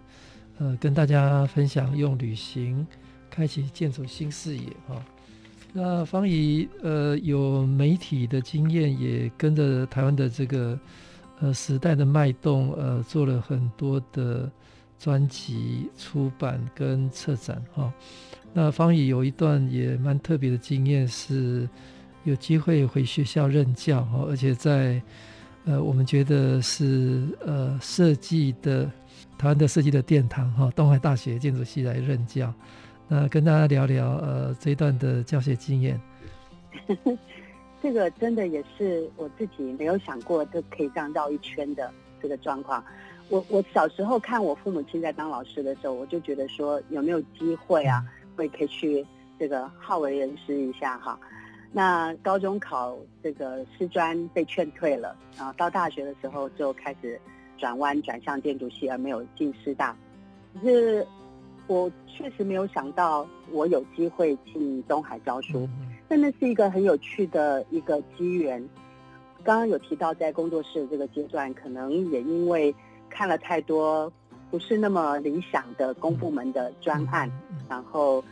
[0.59, 2.85] 呃，跟大家分享用旅行
[3.31, 4.96] 开启建筑新视野哈。
[4.96, 5.02] 哦
[5.70, 10.76] 那芳怡呃有媒体的经验，也跟着台湾的这个
[11.40, 14.51] 呃时代的脉动，呃做了很多的
[14.98, 17.92] 专辑出版跟策展哈、
[18.53, 21.68] 那方宇有一段也蛮特别的经验，是
[22.24, 25.01] 有机会回学校任教哈、而且在
[25.64, 28.90] 呃我们觉得是呃设计的
[29.38, 32.53] 台湾的设计的殿堂哈，东海大学建筑系来任教。
[33.07, 36.01] 那跟大家聊聊呃这一段的教学经验，
[37.82, 42.82] 这个真的也是我自己没有想过，都可以这样绕一圈的这个状况。
[43.28, 48.02] 我我小时候看我父母亲在当老师的时候，我就觉得说有没有机会啊，
[48.36, 49.06] 会可以去
[49.38, 51.18] 这个好为人师一下哈。
[51.72, 57.20] 那高中考这个师专被劝退了，然后到大学的时候就开始
[57.58, 59.96] 转弯转向建筑系，而没有进师大，
[60.54, 61.06] 可是。
[61.66, 65.68] 我确实没有想到我有机会进东海教书，
[66.08, 68.66] 但那是一个很有趣的一个机缘。
[69.44, 72.74] 刚刚有提到在工作室的这个阶段，可能也因为
[73.08, 74.12] 看了太多
[74.50, 77.30] 不是那么理想的公部门的专案，
[77.68, 78.22] 然后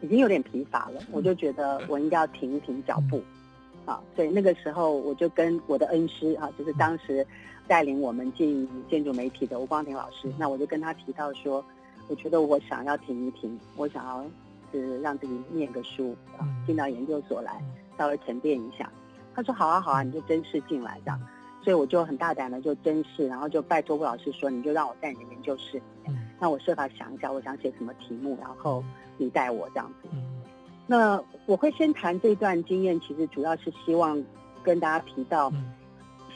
[0.00, 3.22] 已经有点疲乏了，我就觉得我应该要停一停脚步，
[3.84, 7.26] 啊，所以那个时候我就跟我的恩师啊，就是当时
[7.66, 11.64] 带领我们进建筑媒体的吴光庭老师，那我就跟他提到说。
[12.10, 14.24] 我觉得我想要停一停，我想要
[14.72, 17.62] 是让自己念个书啊，进到研究所来，
[17.96, 18.90] 稍微沉淀一下。
[19.34, 21.20] 他说好啊好啊，你就甄试进来这样。
[21.60, 25.82] 所以我就很大胆的就甄试，然后就拜托吴老师说，你就让我在你的研究室，
[26.38, 28.82] 那我设法想一下，我想写什么题目，然后
[29.18, 30.08] 你带我这样子。
[30.86, 34.22] 那我会先谈这段经验，其实主要是希望
[34.62, 35.52] 跟大家提到，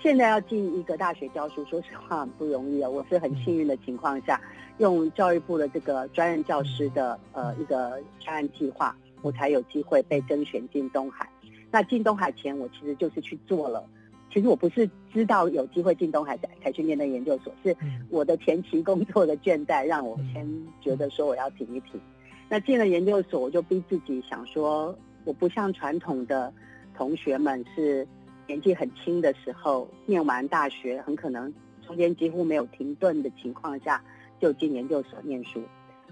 [0.03, 2.91] 现在要进一个大学教书，说实话很不容易啊。
[2.91, 4.39] 我是很幸运的情况下。
[4.79, 11.29] 用教育部的这个专任教师的呃一个专案计划，我才有机会被甄选进东海。
[11.71, 13.85] 那进东海前，我其实就是去做了。
[14.31, 17.77] 其实我不是知道有机会进东海才才去念的研究所，是
[18.09, 20.47] 我的前期工作的倦怠让我先
[20.81, 22.01] 觉得说我要停一停。
[22.49, 26.53] 那进了研究所，我就逼自己想说，我不像传统的
[26.97, 28.07] 同学们是
[28.47, 31.53] 年纪很轻的时候念完大学，很可能
[31.87, 34.03] 中间几乎没有停顿的情况下。
[34.43, 35.63] 就进研究所念书，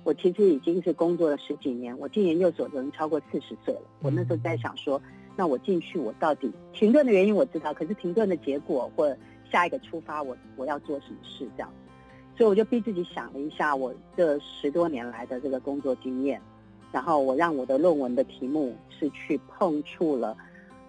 [0.04, 1.98] 我其实已经是工作了十几年。
[1.98, 3.82] 我进研究所已经超过四十岁了。
[4.02, 5.02] 我那时候在想说，
[5.34, 9.12] 那我进去，我到底停顿的原因我知道，可是停顿的结果或
[9.50, 11.68] 下一个出发我，我我要做什么事这样。
[12.36, 16.40] 所以我就逼自己想了一下，我这十多年来的这个工作经验，
[16.92, 20.36] 然后我让我的论文的题目是去碰触了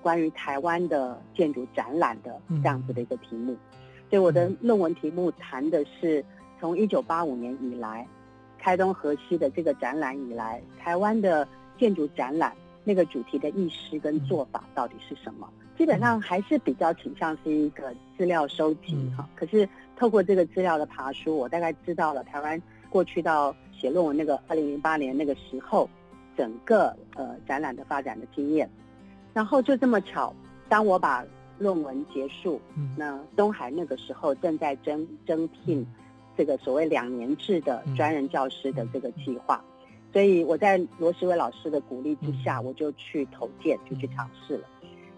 [0.04, 3.58] 关于台湾的建筑展览的这样子的一个题目。
[4.12, 6.24] 所以我的论文题目谈的是。
[6.62, 8.08] 从一九八五年以来，
[8.60, 11.46] 开东河西的这个展览以来，台湾的
[11.76, 15.50] 建筑展览那个主题的意识跟做法到底是什么？
[15.76, 19.28] 基本上还是比较倾向是一个资料收集哈。
[19.36, 25.90] 可是透过这个资料的爬梳，我大概知道了台湾过去到写论文那个二零零八年那个时候，
[26.38, 28.70] 整个呃展览的发展的经验。
[29.34, 30.32] 然后就这么巧，
[30.70, 31.26] 当我把
[31.58, 32.62] 论文结束，
[32.96, 35.84] 那东海那个时候正在征征聘。
[36.38, 39.64] 这个所谓两年制的专任教师的这个计划，
[40.14, 44.68] 所以我在罗时伟老师的鼓励之下，我就去投件，就去尝试了。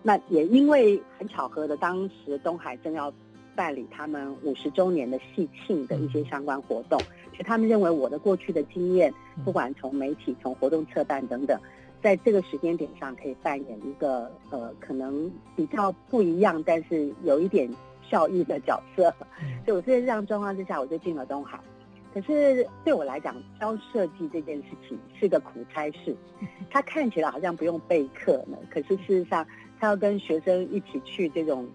[0.02, 3.14] 那也因为很巧合的，当时东海正要
[3.56, 9.14] 办理他们五十周年的系庆的一些相关活动，所以他们认为我的过去的经验，
[9.46, 11.58] 不管从媒体、从活动策办等等，
[12.02, 17.70] 在这个时间点上可以扮演一个呃，可能比较不一样，但是有一点。
[18.14, 19.12] 教育的角色，
[19.66, 21.60] 所以我在这样状况之下，我就进了东海。
[22.14, 26.16] 可是对我来讲，教设计这件事情是个苦差事。
[26.70, 29.44] 它看起来好像不用备课呢，可是事实上，
[29.80, 31.68] 它要跟学生一起去这种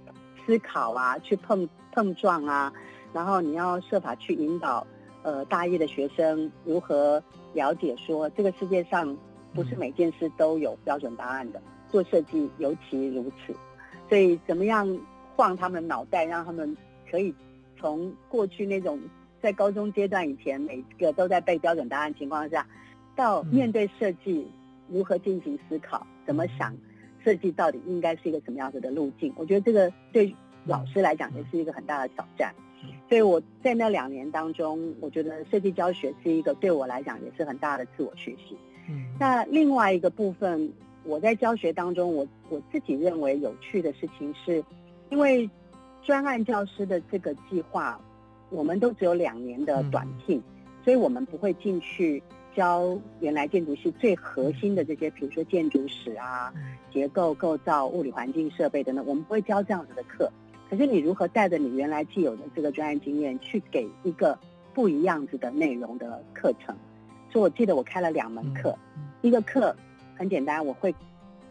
[0.46, 2.72] 思考啊，去碰碰撞啊，
[3.12, 4.86] 然后你要设法去引导
[5.24, 7.20] 呃大一的学生如何
[7.52, 9.16] 了解说，这个世界上
[9.52, 11.60] 不是每件事都有标准答案的，
[11.90, 13.52] 做设计尤其如此。
[14.08, 14.86] 所以怎么样？
[15.38, 16.76] 晃他们脑袋，让他们
[17.08, 17.32] 可以
[17.78, 18.98] 从过去那种
[19.40, 22.66] 在高中阶段以前每个都在背标准答案情况下，
[23.14, 24.44] 到面对设计
[24.88, 26.74] 如何进行思考，怎么想
[27.22, 29.32] 设计到底应该是一个什么样子的路径？
[29.36, 30.34] 我觉得这个对
[30.64, 32.52] 老师来讲也是一个很大的挑战。
[33.08, 38.56] 所以我在那两年当中，我觉得设计教学是一个对我来讲也是很大的自我学习。
[39.20, 40.72] 那另外一个部分。
[41.04, 44.62] 我在教学当中，我我自己认为有趣的事情是，
[45.10, 45.48] 因为
[46.04, 48.00] 专案教师的这个计划，
[48.50, 50.42] 我们都只有两年的短聘，嗯、
[50.84, 52.22] 所以我们不会进去
[52.54, 56.52] 教原来建筑系最核心的这些，比如说建筑史啊、
[56.92, 60.30] 结构构造、物理环境设备等等，我们不会教这样子的课。
[60.70, 64.38] 可是你如何带着你原来既有的这个专案经验，去给一个
[64.74, 66.76] 不一样子的内容的课程？
[67.30, 68.76] 所以我记得我开了两门课，
[69.22, 69.74] 一个课
[70.16, 70.94] 很简单，我会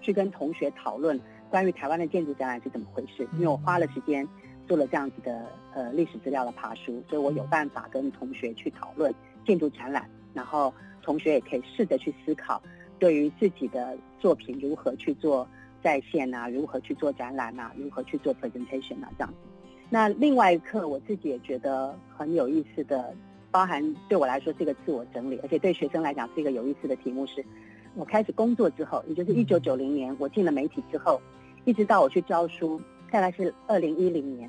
[0.02, 1.20] 去跟同学讨论
[1.50, 4.28] 关于台湾的建筑展览是怎么回事，因为我花了时间
[4.68, 9.14] 做了这样子的呃历史资料的爬书，所以我有办法跟同学去讨论
[9.46, 12.62] 建筑展览，然后同学也可以试着去思考
[13.00, 15.48] 对于自己的作品如何去做。
[15.84, 19.36] 在线啊，如何去做展览啊，如何去做 presentation 啊，这样子。
[19.90, 23.16] 那另外一课，我自己也觉得很有意思的，
[23.52, 27.46] 包含对我来说是一个自我整理，而且对学生来讲是一个有意思的题目是，是
[27.98, 31.20] 我开始工作之后，也就是一九九零年我进了媒体之后，
[31.66, 32.80] 一直到我去教书，
[33.12, 34.48] 大概是二零一零年，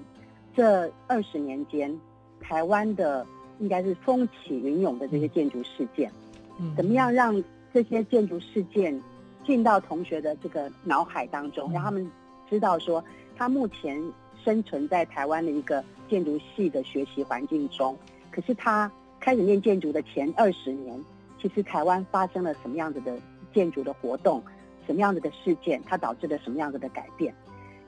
[0.54, 1.98] 这二十年间，
[2.40, 3.26] 台湾的
[3.58, 6.12] 应该是风起云涌的这些建筑事件，
[6.60, 7.42] 嗯，怎么样让
[7.72, 9.00] 这些建筑事件
[9.46, 12.08] 进到同学的这个脑海当中，让他们
[12.50, 13.02] 知道说，
[13.34, 13.98] 他目前
[14.44, 17.96] 生存在台湾的一个建筑系的学习环境中。
[18.30, 21.02] 可是他开始念建筑的前二十年，
[21.40, 23.18] 其实台湾发生了什么样子的
[23.52, 24.42] 建筑的活动，
[24.86, 27.34] 什么样子的事件，它导致了什么样子的改变？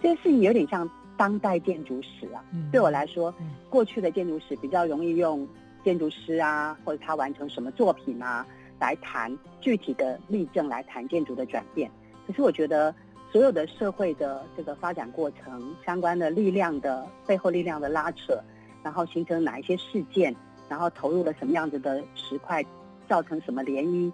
[0.02, 2.44] 这些事情有点像当代建筑史啊。
[2.72, 3.34] 对我来说，
[3.68, 5.46] 过去的建筑史比较容易用
[5.84, 8.46] 建筑师啊，或者他完成什么作品啊。
[8.80, 9.30] 来谈
[9.61, 11.90] 具体的例证，来谈建筑的转变。
[12.26, 12.94] 可是我觉得，
[13.30, 18.42] 所有的社会的这个发展过程，相关的力量的背后力量的拉扯，
[18.82, 20.34] 然后形成哪一些事件，
[20.66, 22.64] 然后投入了什么样子的石块，
[23.06, 24.11] 造成什么涟漪，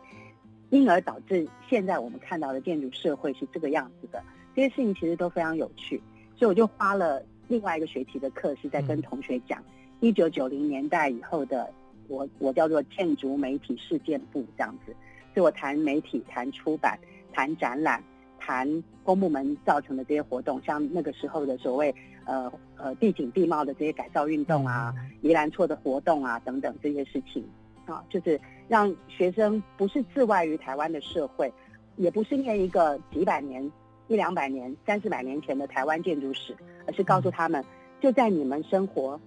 [0.70, 4.22] 因而导致现在我们看到的建筑社会是这个样子的。
[4.54, 6.00] 这些事情其实都非常有趣，
[6.36, 9.62] 所以我就花了另外一个学期的课，是在跟同学讲
[10.00, 11.72] 一九九零年代以后的。
[12.08, 14.94] 我我叫做建筑媒体事件部这样子，
[15.34, 16.96] 所以我谈媒体、谈出版、
[17.32, 18.00] 谈展览、
[18.38, 18.64] 谈
[19.02, 21.92] 公部门造成的这些活动，像那个时候的所谓
[22.24, 27.44] 呃呃地景地貌的这些改造运动啊、宜兰错的活动啊等等这些事情
[27.86, 31.52] 啊，就是让学生不是自外于台湾的社会，
[31.96, 33.70] 也不是念一个几百年、
[34.08, 36.54] 一两百年、三四百年前的台湾建筑史，
[36.86, 37.64] 而是告诉他们
[38.00, 39.18] 就在你们生活。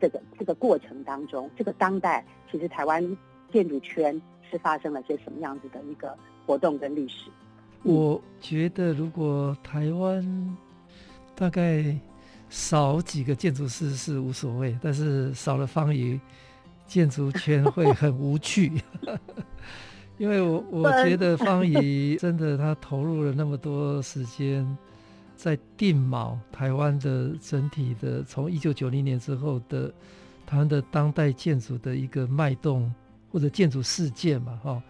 [0.00, 3.04] 这个这个过程当中，这个当代其实台湾
[3.52, 6.16] 建筑圈是发生了些什么样子的一个
[6.46, 7.28] 活动跟历史？
[7.82, 10.56] 我觉得如果台湾
[11.34, 11.84] 大概
[12.48, 16.20] 少几个建筑师是无所谓，但是少了方怡，
[16.88, 18.82] 建筑圈会很无趣。
[20.18, 24.66] 因为我我觉得方怡真的他投入了那么多时间。
[25.36, 29.88] 在定锚台湾的整体的，从一九九零年之后的
[30.44, 32.92] 台湾的当代建筑的一个脉动
[33.30, 34.82] 或者建筑事件嘛，哈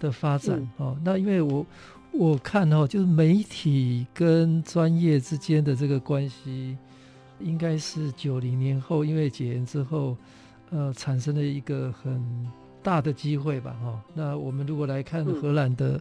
[0.00, 0.98] 的发展哦。
[1.04, 1.64] 那因为我
[2.10, 6.76] 我看哦，就是媒体跟专业之间的这个关系，
[7.38, 10.16] 应该是九零年后因为解严之后，
[10.74, 12.20] 呃，产生了一个很
[12.82, 14.02] 大的机会吧，哈。
[14.12, 16.00] 那我们如果来看荷兰的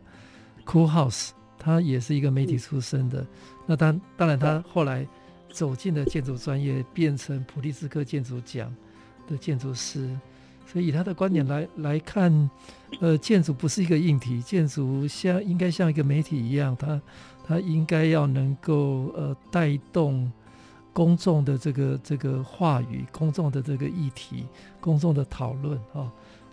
[0.66, 3.24] Cool House，他也是一个媒体出身的，
[3.68, 5.08] 那当当然他后来
[5.52, 8.76] 走进了建筑专业，变成普利兹克建筑奖
[9.28, 10.10] 的建筑师，
[10.66, 12.50] 所以以他的观点来来看，
[13.00, 17.00] 呃，建筑不是一个硬体，建筑像应该像一个媒体一样，它
[17.46, 20.32] 它应该要能够呃带动
[20.94, 24.46] 公众的这个这个话语，公众的这个议题，
[24.80, 26.10] 公众的讨论啊。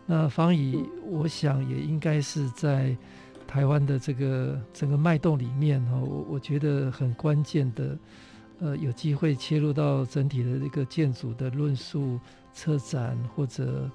[0.07, 2.97] 那方怡，我想也应该是在。
[3.47, 7.99] 台湾的这个整个脉动里面哈，我我觉得很关键的，
[8.61, 12.21] 呃，有机会切入到整体的这个建筑的论述、
[12.55, 13.91] 车展或者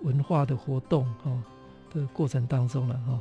[0.00, 1.30] 文化的活动哈
[1.92, 3.20] 的过程当中了哈。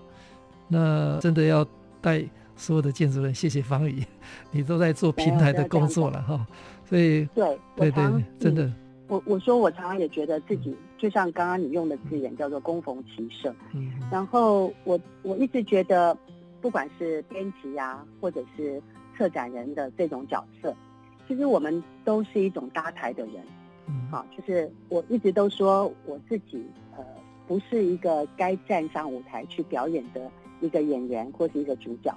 [0.69, 1.67] 那真的要
[1.99, 2.23] 带
[2.55, 4.03] 所有的建筑人，谢谢方宇，
[4.51, 6.47] 你都在做平台的工作了哈。
[6.85, 8.71] 所以对对对，真的。
[9.07, 16.17] 我我说我常常也觉得自己就像刚刚你用的字眼叫做攻逢其胜，嗯，然后我我一直觉得，
[16.61, 18.81] 不管是编辑啊，或者是
[19.15, 20.73] 策展人的这种角色，
[21.27, 23.43] 其实我们都是一种搭台的人，
[23.87, 27.03] 嗯，好，就是我一直都说我自己呃
[27.45, 30.31] 不是一个该站上舞台去表演的
[30.61, 32.15] 一个演员或是一个主角。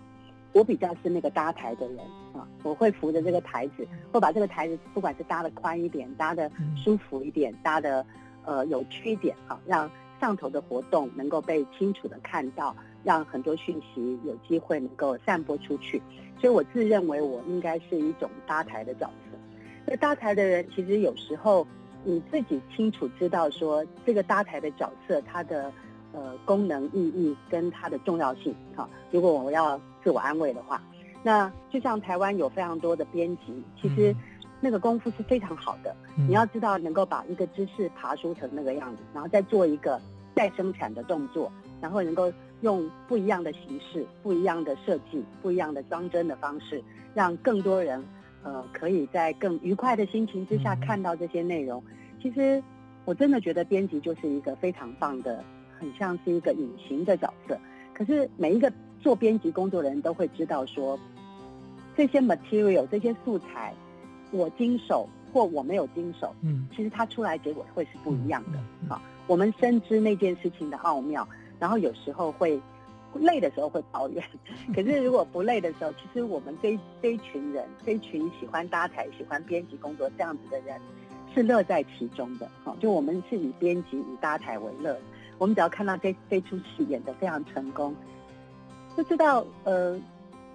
[0.56, 1.98] 我比较是那个搭台的人
[2.32, 6.50] 啊，我会扶着这个台子，会把这个台子不管是搭的宽一点，搭的
[6.82, 8.02] 舒服一点，搭的
[8.46, 16.00] 呃有趣一点啊，让上头的活动能够被清楚的看到，让很多讯息有机会能够散播出去。
[16.40, 19.38] 所以我自认为我应该是一种搭台的角色。
[19.84, 21.66] 那搭台的人，其实有时候
[22.02, 25.70] 你自己清楚知道说，这个搭台的角色它的
[26.14, 28.54] 呃功能意义跟它的重要性。
[28.74, 30.80] 哈，如果我要自我安慰的话，
[31.24, 34.14] 那就像台湾有非常多的编辑，其实
[34.60, 35.92] 那个功夫是非常好的。
[36.14, 40.00] 你要知道，能够把一个知识爬梳成那个样子，然后再做一个
[40.32, 41.50] 再生产的动作，
[41.80, 42.32] 然后能够。
[42.62, 46.82] 用不一样的形式、不一样的设计、不一样的装帧的方式，
[47.14, 48.02] 让更多人，
[48.42, 51.84] 呃，可以在更愉快的心情之下看到这些内容。
[52.20, 52.60] 其实，
[53.04, 55.44] 我真的觉得编辑就是一个非常棒的，
[55.78, 57.58] 很像是一个隐形的角色。
[57.92, 60.98] 可是每一个做编辑工作的人都会知道说，
[61.96, 63.72] 这些 material、这些素材，
[64.30, 68.58] 我经手或我没有经手，嗯，其实它出来结果会是不一样的。
[68.88, 71.26] 好，我们深知那件事情的奥妙。
[71.58, 72.60] 然后有时候会
[73.14, 74.22] 累的时候会抱怨，
[74.76, 80.78] 可是如果不累的时候，其实我们这这一群人，这一群喜欢搭台、喜欢编辑工作这样子的人，
[81.34, 82.46] 是乐在其中的。
[82.62, 84.94] 哈，就我们是以编辑、以搭台为乐。
[85.38, 87.94] 我们只要看到这这出戏演得非常成功，
[88.96, 90.00] 就知道呃，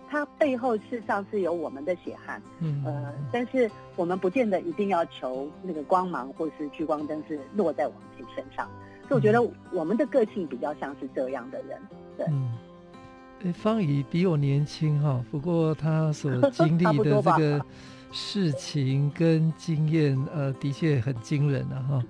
[0.10, 2.42] 它背后事实上是有我们的血汗。
[2.60, 8.68] 嗯，呃，但是我们不见得一定要求那个光芒或是聚光灯是落在我们自己身上。
[9.08, 11.80] 所以我觉得我们的个性比较像是这样的人，
[12.18, 12.26] 对。
[12.30, 17.66] 嗯，芳仪比我年轻哈，不过他所 经历的这个
[18.12, 22.04] 事情跟经验，呃，的确很惊人啊哈。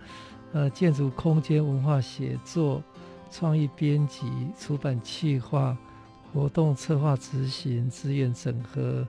[0.54, 2.84] 呃，建筑空间文化写作、
[3.32, 4.30] 创意编辑、
[4.60, 5.78] 出版企划、
[6.34, 9.08] 活动策划执行、资源整合、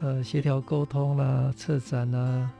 [0.00, 2.50] 呃，协调沟通啦、策展啦。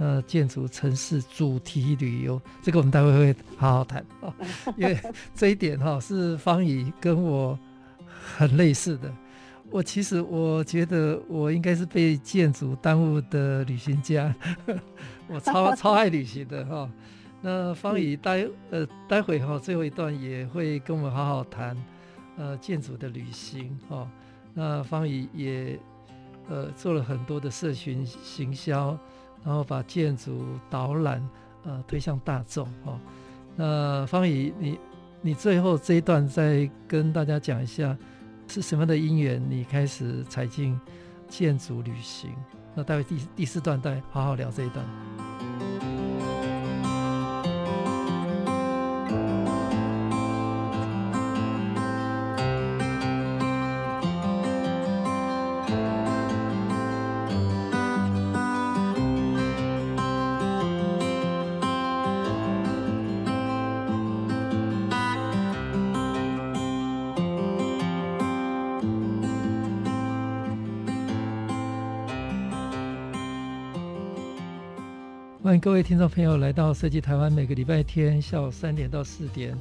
[0.00, 4.32] 呃，建筑、城市、主题旅游，这个我们待会会好好谈啊，
[4.76, 4.96] 因为
[5.34, 7.58] 这一点哈是方怡跟我
[8.36, 9.12] 很类似的。
[9.72, 14.32] 我其实我觉得我应该是被建筑耽误的旅行家，
[15.26, 16.88] 我超 超爱旅行的哈。
[17.42, 21.76] 那方怡待呃待会哈最后一段也会跟我们好好谈
[22.38, 24.10] 呃建筑的旅行哈。
[24.54, 25.78] 那方怡也
[26.48, 28.98] 呃做了很多的社群行销。
[29.44, 31.26] 然后把建筑导览
[31.62, 32.98] 呃推向大众哦。
[33.54, 34.78] 那方怡，你
[35.22, 37.96] 你最后这一段再跟大家讲一下，
[38.48, 40.78] 是什么的因缘你开始踩进
[41.28, 42.30] 建筑旅行？
[42.74, 44.84] 那待会第第四段再好好聊这一段。
[75.68, 79.54] 各位听众朋友来到设计台湾，每个礼拜天下午三点到四点，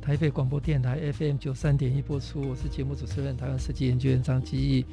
[0.00, 2.48] 台北广播电台 FM 九三点一播出。
[2.48, 4.86] 我是节目主持人台湾设计研究员张基义。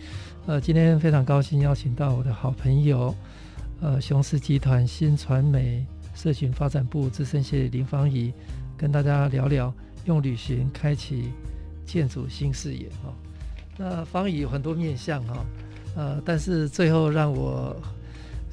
[0.47, 3.13] 呃，今天非常高兴邀请到我的好朋友，
[3.79, 5.85] 呃，雄狮集团新传媒
[6.15, 8.33] 社群发展部资深协理林芳仪，
[8.75, 9.71] 跟大家聊聊
[10.05, 11.31] 用旅行开启
[11.85, 12.89] 建筑新视野。
[13.03, 13.13] 哈、
[13.77, 15.45] 那芳怡有很多面向哈、
[15.95, 17.79] 呃，但是最后让我。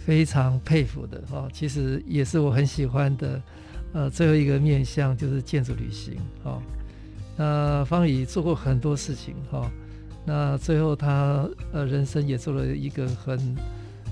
[0.05, 3.43] 非常佩服的哈，其实也是我很喜欢的，
[3.93, 6.61] 呃，最后一个面向就是建筑旅行哈。
[7.37, 9.71] 那方宇做过很多事情哈，
[10.27, 13.57] 那最后他呃人生也做了一个很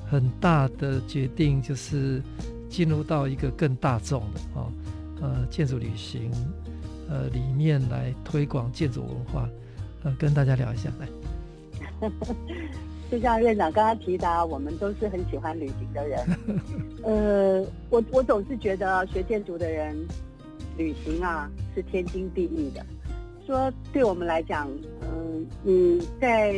[0.09, 2.23] 很大的决定，就是
[2.69, 4.73] 进入到一个更大众的哈，
[5.21, 6.31] 呃，建筑旅行
[7.09, 9.49] 呃里面来推广建筑文化，
[10.05, 11.09] 呃，跟大家聊一下来。
[13.11, 16.25] 就像院长刚刚提到，我们都是很喜欢旅行的人。
[17.03, 19.97] 呃，我我总是觉得学建筑的人，
[20.79, 22.87] 旅行啊是天经地义的。
[23.45, 24.71] 说对我们来讲，
[25.03, 26.55] 嗯、呃，你在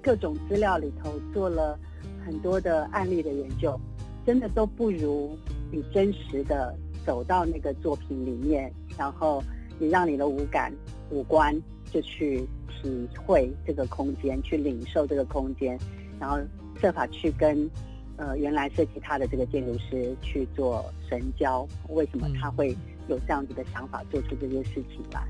[0.00, 1.78] 各种资料里头做了
[2.24, 3.78] 很多的案例的研究，
[4.24, 5.36] 真的都不如
[5.70, 9.42] 你真实的走到那个作品里面，然后
[9.78, 10.72] 你让你的五感、
[11.10, 11.54] 五官
[11.92, 12.48] 就去。
[12.68, 15.78] 体会这个空间，去领受这个空间，
[16.20, 16.38] 然后
[16.80, 17.68] 设法去跟
[18.16, 21.66] 呃原来设计他的这个建筑师去做神交。
[21.88, 22.76] 为什么他会
[23.08, 25.22] 有这样子的想法，做出这些事情来？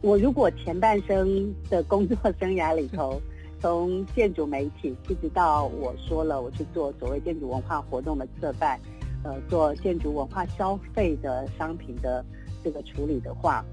[0.00, 3.20] 我如果前半生的工作生涯里头，
[3.60, 8.80] 从建筑媒体一直到我说了我去做所谓建筑文化活动的策办，
[9.22, 12.24] 呃，做建筑文化消费的商品的
[12.64, 13.64] 这个处理的话，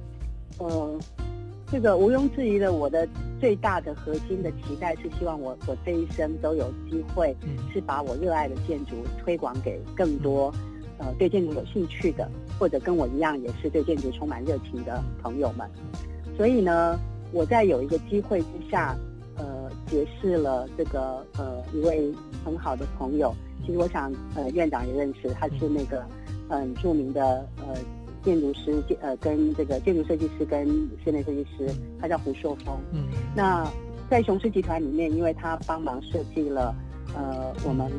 [0.60, 1.00] 呃。
[1.72, 3.08] 这个毋庸置疑的，我的
[3.40, 7.36] 最大的核心的期待是希望我我这一生都有机会，
[7.72, 10.52] 是把我热爱的建筑推广给更多，
[10.98, 15.70] 呃，对建筑有兴趣的，或者跟我一样也是对建筑充满热情的朋友们。
[16.36, 17.00] 所以呢，
[17.32, 18.98] 我在有一个机会之下，
[19.38, 22.12] 呃，结识了这个呃一位
[22.44, 23.32] 很好的朋友。
[23.64, 26.04] 其实我想，呃，院长也认识，他是那个
[26.50, 27.76] 很著名的呃。
[28.24, 30.68] 建筑师建呃跟这个建筑设计师跟
[31.04, 31.68] 室内设计师，
[32.00, 32.78] 他叫胡硕峰。
[32.92, 33.66] 嗯，那
[34.10, 36.76] 在雄狮集团里面，因为他帮忙设计了
[37.16, 37.92] 呃我们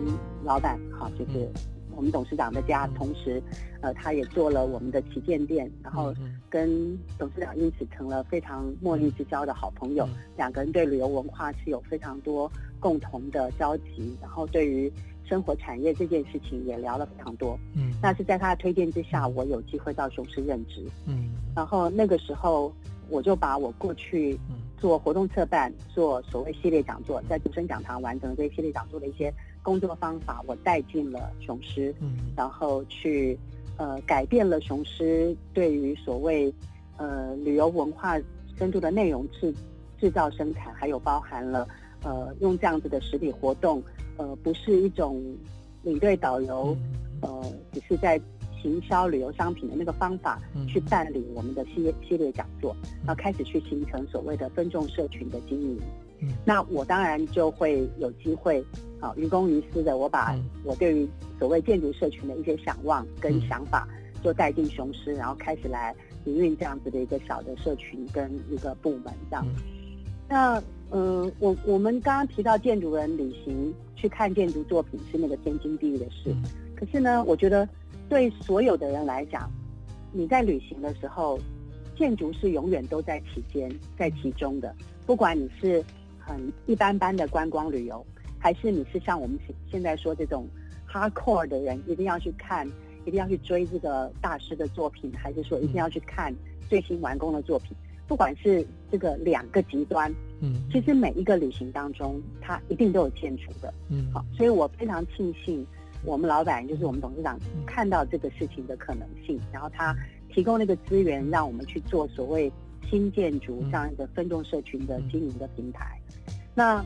[0.45, 1.49] 老板哈，就是
[1.95, 3.43] 我们董事长的家，同时
[3.81, 6.15] 呃他也做了我们的旗舰店，然后
[6.49, 10.09] 跟董事长因此成了非常莫逆之交的好朋友。
[10.37, 14.93] 两个人对旅游文化是有非常多共同的交集，然后对于。
[15.31, 22.75] 生活产业这件事情也聊了非常多，嗯，那是在他的推荐之下，我有机会到雄狮任职，嗯，然后那个时候
[23.09, 24.37] 我就把我过去
[24.77, 33.39] 做活动策办、做所谓系列讲座，在独生讲堂完成这些系列讲座的一些工作方法，我带进了雄狮，嗯，然后去
[33.77, 36.53] 呃改变了雄狮对于所谓
[36.97, 38.19] 呃旅游文化
[38.59, 39.55] 深度的内容制
[39.97, 41.69] 制造生产，还有包含了
[42.03, 43.81] 呃用这样子的实体活动。
[44.17, 45.23] 呃，不是一种
[45.83, 46.77] 领队导游，
[47.23, 48.21] 呃，只是在
[48.63, 50.39] 行销旅游商品的那个方法
[50.69, 55.79] 去办理我们的系列系列讲座，然后开始去形成所谓的分众社群的经营。
[56.45, 58.63] 那我当然就会有机会，
[59.01, 61.09] 啊，于公于私的，我把我对于
[61.39, 63.89] 所谓建筑社群的一些想望跟想法，
[64.23, 65.95] 就带进雄狮，然后开始来
[66.27, 69.47] 营运这样子的一个小的社群跟一个部门这样。
[70.29, 76.35] 那嗯、呃，我我们刚刚提到建筑人旅行去看建筑作品是那个天经地义的事，
[76.75, 77.69] 可是呢，我觉得
[78.09, 79.51] 对所有的人来讲，
[80.13, 81.39] 你在旅行的时候，
[81.97, 84.75] 建筑是永远都在其间，在其中的。
[85.07, 85.85] 不管你是
[86.19, 88.05] 很一般般的观光旅游，
[88.39, 89.39] 还是你是像我们
[89.71, 90.47] 现在说这种
[90.89, 92.67] hardcore 的人，一定要去看，
[93.05, 96.35] 一定要去追这个大师的作品，还是说一定要去看
[96.69, 97.77] 最新完工的作品。
[98.11, 105.65] 不管是这个两个极端，嗯，其实每一个旅行当中，它一定都有建筑的，嗯，好，所以我非常庆幸
[106.05, 109.97] 我们老板就是我们董事长看到这个事情的可能性，然后他
[110.29, 112.53] 提供那个资源，让我们去做所谓
[112.91, 115.97] 新建筑这样一个分众社群的经营的平台。
[116.53, 116.85] 那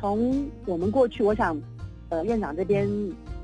[0.00, 1.56] 从我们过去，我想，
[2.08, 2.88] 呃，院长这边。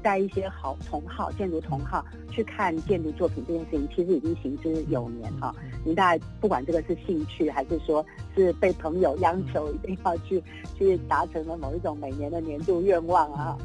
[0.02, 5.54] 带一些好同好建筑同好去看建筑作品这件事情，其实已经行之有年哈。
[5.84, 8.04] 您大概不管这个是兴趣，还是说
[8.34, 10.42] 是被朋友央求一定要去
[10.78, 13.58] 去达成了某一种每年的年度愿望啊。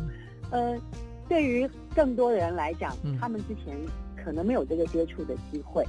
[0.52, 0.78] 呃，
[1.28, 3.78] 对于更多的人来讲，他们之前
[4.24, 5.86] 可能没有这个接触的机会。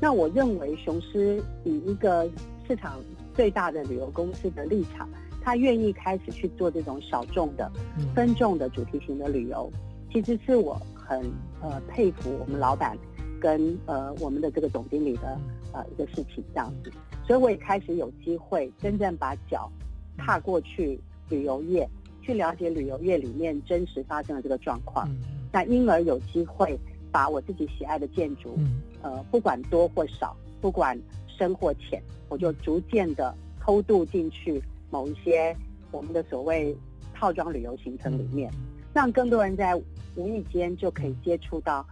[0.00, 2.28] 那我认为雄狮以一个
[2.66, 3.00] 市场
[3.34, 5.08] 最大的旅游公司的立场。
[5.46, 7.70] 他愿意开始去做这种小众的、
[8.14, 9.70] 分众的主题型的旅游，
[10.10, 11.20] 其实是我很
[11.60, 12.96] 呃佩服我们老板
[13.38, 15.38] 跟呃我们的这个总经理的
[15.74, 16.90] 呃一个事情这样子，
[17.26, 19.70] 所以我也开始有机会真正把脚
[20.16, 20.98] 踏过去
[21.28, 21.86] 旅游业，
[22.22, 25.06] 去了解旅游业里面真实发生的这个状况，
[25.52, 26.78] 那因而有机会
[27.12, 28.56] 把我自己喜爱的建筑，
[29.02, 34.62] 呃不管多或少，不管深或浅，我就逐渐的偷渡进去。
[34.90, 35.56] 某一些
[35.90, 36.76] 我们的所谓
[37.12, 38.48] 套装旅游行程里面，
[38.92, 39.74] 让更多人在
[40.14, 41.84] 无意间就可以接触到，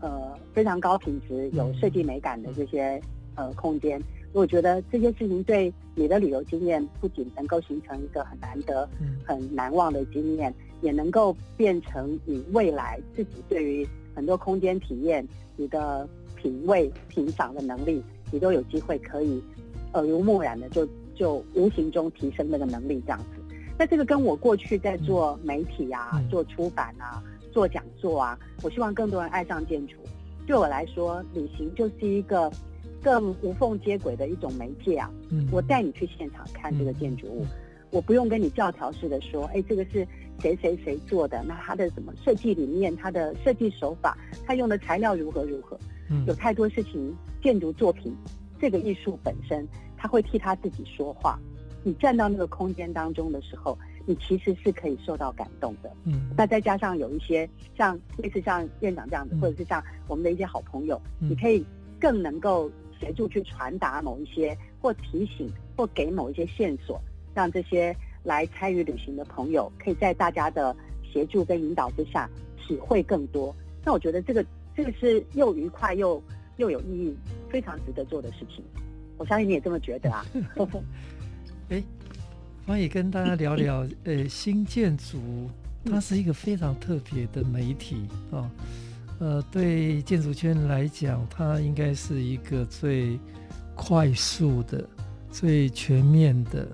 [0.00, 3.00] 呃，非常高品质、有设计美感的这些
[3.38, 3.98] 呃空间。
[4.34, 8.86] 我觉得这些事情对你的旅游经验不仅能够形成一个很难得、
[9.24, 15.26] 很难忘的经验，也能够变成你未来自己对于很多空间体验、
[15.56, 19.42] 你的品味、品赏的能力，你都有机会可以
[19.94, 20.86] 耳濡目染的就。
[21.18, 23.42] 就无形中提升那个能力，这样子。
[23.76, 27.20] 那这个跟我过去在做媒体啊、做出版啊、
[27.50, 29.96] 做讲座啊，我希望更多人爱上建筑。
[30.46, 32.48] 对我来说，旅行就是一个
[33.02, 35.10] 更无缝接轨的一种媒介啊。
[35.30, 37.46] 嗯我带你去现场看这个建筑物，
[37.90, 40.06] 我不用跟你教条式的说，哎，这个是
[40.40, 45.78] 谁谁谁做的，那它的什么设计理念、它的设计手法、它用的材料如何如何。
[46.10, 48.14] 嗯有太多事情，建筑作品
[48.60, 49.66] 这个艺术本身。
[50.00, 51.36] 他会替他自己说话。
[51.82, 53.76] 你站到那个空间当中的时候，
[54.06, 55.90] 你其实是可以受到感动的。
[56.04, 61.66] 嗯，那再加上有一些像类似像院长这样子，或者是像我们的一些好朋友，你可以
[61.98, 62.70] 更能够
[63.00, 67.00] 协助去传达某一些，或提醒，或给某一些线索，
[67.34, 67.94] 让这些
[68.24, 73.54] 来参与旅行的朋友，可以在大家的协助跟引导之下，体会更多。
[73.84, 74.44] 那我觉得这个
[74.76, 76.22] 这个是又愉快又
[76.56, 77.16] 又有意义，
[77.48, 78.62] 非常值得做的事情。
[79.16, 80.24] 我相信你也这么觉得啊。
[81.70, 81.82] 哎，
[82.66, 85.18] 方毅跟大家聊聊， 呃，新建筑
[85.84, 88.50] 它是一个非常特别的媒体啊、哦，
[89.18, 93.18] 呃，对建筑圈来讲，它应该是一个最
[93.74, 94.88] 快速的、
[95.30, 96.68] 最全面的，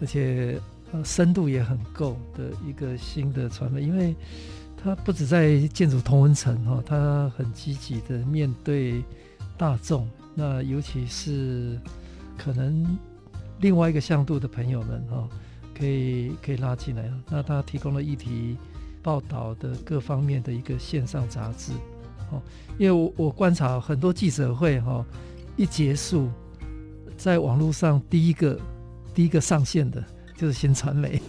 [0.00, 0.60] 而且
[0.92, 4.14] 呃深度也很够的一个新的传媒，因为
[4.82, 9.02] 它不止在建筑同温层哈，它很积极的面对
[9.56, 10.08] 大众。
[10.34, 11.78] 那尤其是
[12.38, 12.98] 可能
[13.60, 15.28] 另外一个向度的朋友们哈，
[15.76, 17.10] 可以可以拉进来。
[17.28, 18.56] 那他提供了议题
[19.02, 21.72] 报道的各方面的一个线上杂志，
[22.30, 22.40] 哦，
[22.78, 25.04] 因为我我观察很多记者会哈，
[25.56, 26.28] 一结束，
[27.16, 28.58] 在网络上第一个
[29.14, 30.04] 第一个上线的
[30.36, 31.20] 就是新传媒，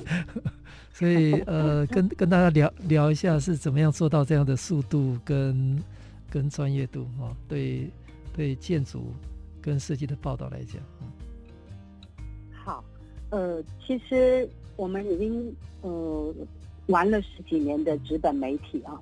[0.94, 5.84] 所以呃，跟跟大家聊聊一下是怎么样做到这样的速度跟
[6.30, 7.90] 跟专业度啊，对。
[8.34, 9.14] 对建筑
[9.62, 11.08] 跟设计的报道来讲，嗯，
[12.64, 12.82] 好，
[13.30, 16.34] 呃，其实我们已经呃
[16.92, 19.00] 玩了十几年的纸本媒体啊，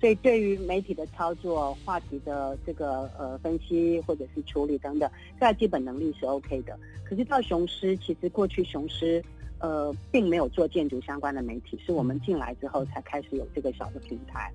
[0.00, 6.78] 所以对于媒体的操作、话题的这个呃分析或者是处理等等，这基本能力是 OK 的。
[7.04, 9.22] 可是到雄狮，其实过去雄狮
[9.58, 14.50] 呃并没有做建筑相关的媒体，是我们进来之后才开始有这个小的平台。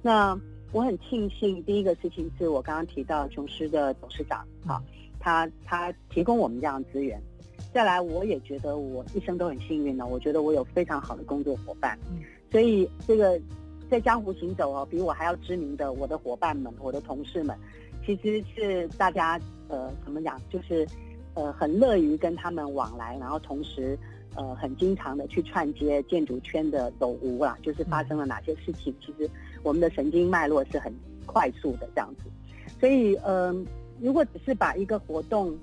[0.00, 0.36] 那
[0.72, 4.82] 我很庆幸，第一个事情是我刚刚提到雄狮的董事长啊，
[5.20, 7.22] 他他提供我们这样的资源。
[7.72, 10.06] 再来，我也觉得我一生都很幸运呢。
[10.06, 11.98] 我觉得我有非常好的工作伙伴，
[12.50, 13.40] 所以这个
[13.90, 17.56] 在江湖行走哦，比我还要知名的我的伙伴们、我的同事们，
[18.04, 20.86] 其实是大家呃怎么讲，就是
[21.34, 23.98] 呃很乐于跟他们往来，然后同时
[24.34, 29.28] 呃很经常的去串接建筑圈的走无啊，就是发生了哪些事情，其实。
[29.64, 30.92] 我们的神经脉络是很
[31.24, 32.24] 快速的这样子，
[32.80, 33.54] 所以呃，
[34.00, 35.56] 如果只是把一个活动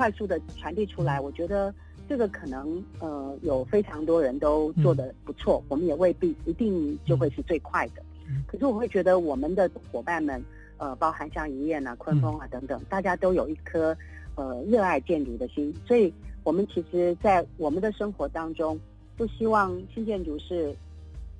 [0.00, 1.74] 快速的传递出来，我觉得
[2.08, 8.00] 这个可能呃有非常多人都做得不错，我们也未必一定就会是最快的。
[8.46, 10.42] 可是我会觉得我们的伙伴们，
[10.78, 13.94] 呃，包含像宜燕啊、坤峰啊等等，大家都有一颗
[14.36, 16.10] 呃热爱建筑的心，所以
[16.44, 18.80] 我们其实，在我们的生活当中，
[19.18, 20.74] 都希望新建筑是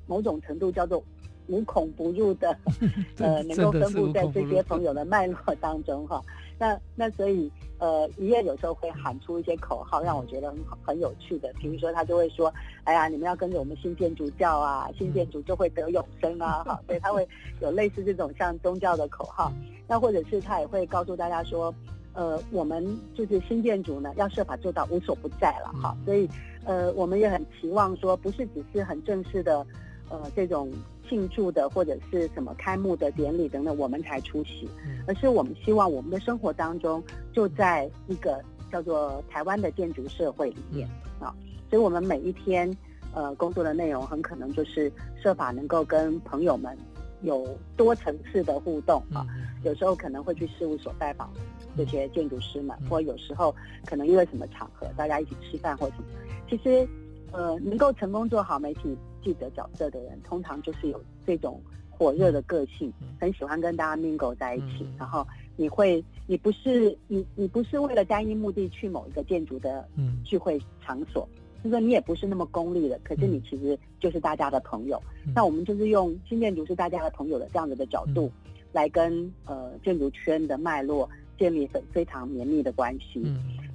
[0.07, 1.03] 某种程度叫做。
[1.47, 2.57] 无孔不入的，
[3.19, 6.23] 呃，能够分布在这些朋友的脉络当中哈。
[6.61, 11.51] 那那所以，呃，宜燕有时候会喊出一些口号，让我觉得很很有趣的。
[11.59, 12.53] 比如说，他就会说
[12.85, 17.27] ：“哎呀，你们要跟着我们新建筑教啊，新建筑就会得永生啊。”哈，所以他会
[17.63, 19.51] 有类似这种像宗教的口号。
[19.89, 21.75] 那或者是他也会告诉大家说
[22.13, 26.29] ：“呃，我们就是新建筑呢，要设法做到无所不在了。”哈，所以，
[26.67, 29.67] 呃，我们也很期望说，不是只是很正式的，
[30.11, 30.71] 呃，这种。
[31.09, 34.71] 庆祝的或者是什么开幕的典礼等等，我们才出席，
[35.09, 37.03] 而是我们希望我们的生活当中
[37.33, 38.41] 就在一个
[38.71, 40.89] 叫做台湾的建筑社会里面
[41.19, 41.35] 啊，
[41.69, 42.73] 所以我们每一天
[43.13, 46.79] 呃工作的内容很可能就是设法能够跟朋友们
[47.23, 47.45] 有
[47.77, 49.27] 多层次的互动啊，
[49.65, 51.29] 有时候可能会去事务所拜访
[51.77, 53.53] 这些建筑师们，或有时候
[53.85, 56.05] 可能因为什么场合大家一起吃饭或什么，
[56.49, 56.89] 其实
[57.33, 58.97] 呃能够成功做好媒体。
[59.23, 64.87] 记者角色的人，通常就是有这种火热的个性，很喜欢跟大家 mingle 在一起。
[64.99, 69.87] 然后你会，你不是你，你不是为了单一目的去某一个建筑的
[70.25, 71.29] 聚会场所，
[71.63, 72.99] 就是说你也不是那么功利的。
[73.05, 75.01] 可是你其实就是大家的朋友。
[75.35, 78.31] 那我们就是用新建筑是大家的朋友的这样子的角度，
[78.73, 81.09] 来跟呃建筑圈的脉络
[81.39, 83.23] 建立非非常绵密的关系。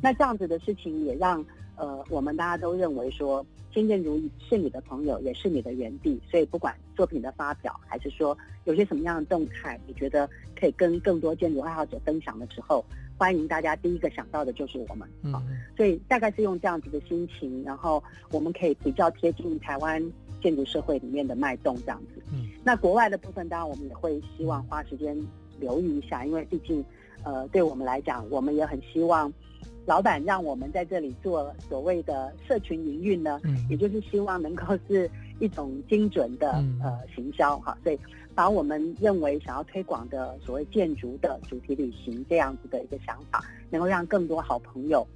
[0.01, 1.45] 那这样子的事情也让。
[1.77, 12.83] 呃，我们大家都认为说，新建筑是你的朋友，也是你的园地，所以不管作品的发表，还是说有些什么样的动态，你觉得可以跟更多建筑爱好者分享的时候，
[13.17, 15.07] 欢迎大家第一个想到的就是我们。
[15.23, 15.33] 嗯，
[15.75, 18.01] 所以大概是用这样子的心情，然后
[18.31, 20.01] 我们可以比较贴近台湾
[20.41, 22.21] 建筑社会里面的脉动这样子。
[22.31, 25.17] 嗯，那国外的部分，当然我们也会希望花时间
[25.59, 26.83] 留意一下，因为毕竟，
[27.23, 29.31] 呃，对我们来讲，我们也很希望。
[29.85, 35.09] 老板让我们在这里做所谓的社群营运呢，嗯，也就是希望能够是
[35.39, 37.99] 一种精准的、嗯、呃行销哈，所以
[38.33, 45.07] 把我们认为想要推广的所谓建筑的主题旅行这样子的一个想法，能够让更多好朋友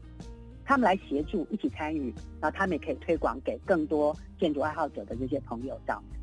[0.64, 6.18] 他们来协助一起参与，然后他们也可以推广给更多建筑爱好者的这些朋友这样子。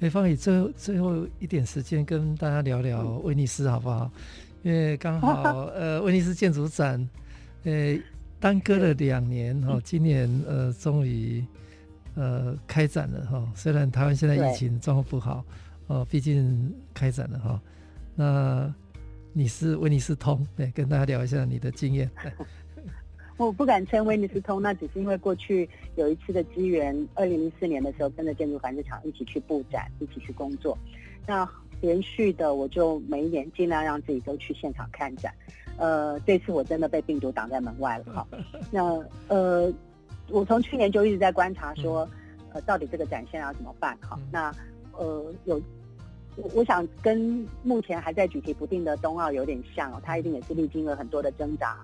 [0.00, 4.10] 哎，方宇，最后最后一点时间跟大家聊聊威尼斯好不好？
[4.64, 7.08] 因为刚好 呃威尼斯建筑展。
[7.66, 7.98] 呃，
[8.38, 11.44] 耽搁了两年哈，今年呃终于
[12.14, 13.52] 呃开展了哈。
[13.56, 15.44] 虽然台湾现在疫情状况不好，
[15.88, 17.60] 哦，毕竟开展了哈。
[18.14, 18.72] 那
[19.32, 22.08] 你是威尼斯通，对，跟大家聊一下你的经验。
[23.36, 30.78] 我不敢称威尼斯通，那只是因为过去有一次的机缘，二零零四年的时候跟着建筑繁殖场一起去布展，一起去工作。
[31.26, 31.46] 那
[31.80, 35.34] 连续的，我就每一年尽量让自己都去现场看展。
[35.78, 38.26] 呃，这次我真的被病毒挡在门外了哈。
[38.70, 38.82] 那
[39.28, 39.72] 呃，
[40.28, 42.08] 我从去年就一直在观察说，
[42.52, 44.18] 呃，到底这个展现要怎么办哈？
[44.30, 44.54] 那
[44.92, 45.60] 呃，有
[46.36, 51.76] 我我想跟目前还在举棋不定的冬奥有点像哦，他一定也是历经了很多的挣扎，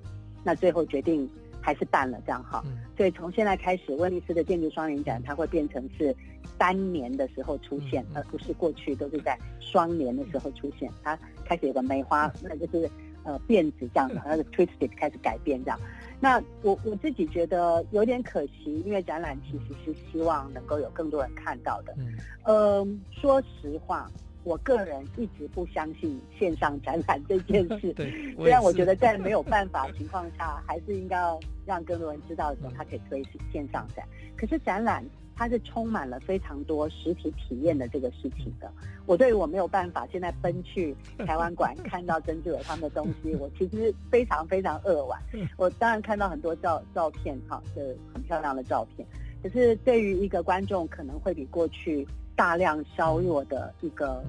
[0.43, 1.29] 那最后决定。
[1.65, 2.61] 还是办了这样哈，
[2.97, 6.13] 所以从现在开始，威尼斯的建筑双年展它会变成是
[6.59, 10.91] 单年的时候出现，而不是过去都是在双年的时候出现。
[11.05, 12.91] 它开始有个梅花，那就是
[13.25, 15.79] 呃辫子这样的，它的 twisted 开始改变这样。
[16.21, 21.95] 那我我自己觉得有点可惜，因为展览其实是希望能够有更多人看到的。
[21.99, 22.15] 嗯，
[22.45, 24.11] 呃，说实话。
[24.45, 27.95] 我个人一直不相信线上展览这件 事，
[28.37, 34.05] 虽然我觉得在没有 办法情况下，还是应该要让更多人知道的时候，它可以推线上展。
[34.37, 35.05] 可是展览
[35.43, 38.71] 它是充满了非常多实体体验的这个事情的。
[39.07, 40.95] 我对于我没有办法现在奔去
[41.27, 45.21] 台湾馆 看到曾志伟他们的东西，我其实非常非常扼腕。
[45.57, 47.83] 我当然看到很多照照片哈，就
[48.15, 49.07] 很漂亮的照片，
[49.43, 52.07] 可是对于一个观众可能会比过去。
[52.35, 54.25] 大量削弱的一个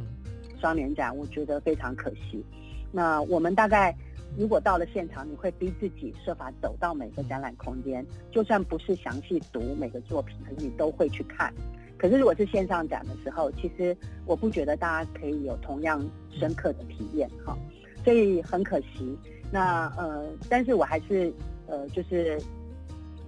[0.59, 2.43] 双年展，我觉得非常可惜。
[2.91, 3.95] 那我们大概
[4.37, 11.53] 如果到了现场，你会逼自己设法走到每个展览空间，就算不是详细读每个作品，可是你都会去看。
[11.97, 17.57] 可是如果是线上展的时候，其实我不觉得大家可以有同样深刻的体验哈，
[18.03, 19.17] 所以很可惜。
[19.51, 21.33] 那呃，但是我还是
[21.67, 22.41] 呃，就是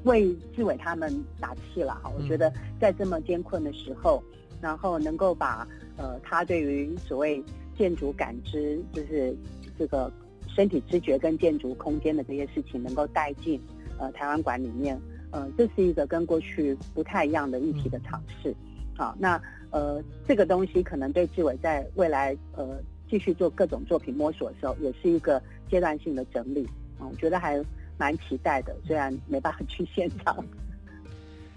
[0.03, 2.11] 为志伟他们打气了哈。
[2.17, 4.23] 我觉得在这么艰困的时候。
[4.61, 7.43] 然后能够把呃他对于所谓
[7.77, 9.35] 建筑感知，就是
[9.77, 10.11] 这个
[10.55, 13.61] 身体知觉跟建筑空间的这些事情，能够带进
[13.99, 14.97] 呃台湾馆里面，
[15.31, 18.55] 呃这是一个跟过去不太一样的议题的尝试。
[18.97, 19.41] 好，那
[19.71, 22.77] 呃这个东西可能对志伟在未来呃
[23.09, 26.65] 继续做各种作品摸索的时候，也是一个阶段性的整理。
[27.01, 27.61] 嗯，我觉得还
[27.97, 30.43] 蛮期待的，虽然没办法去现场。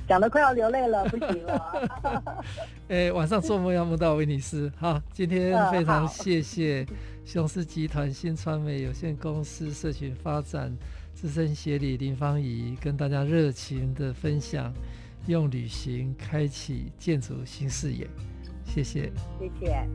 [0.08, 1.88] 讲的快要流泪了，不行了。
[2.88, 4.72] 哎、欸，晚上做梦要梦到威尼斯。
[4.78, 6.86] 好，今天非常谢谢
[7.28, 10.74] 雄狮集团新传媒有限公司社群发展
[11.12, 14.72] 资深协理林芳怡跟大家热情的分享，
[15.26, 18.08] 用旅行开启建筑新视野。
[18.64, 19.86] 谢谢，谢谢。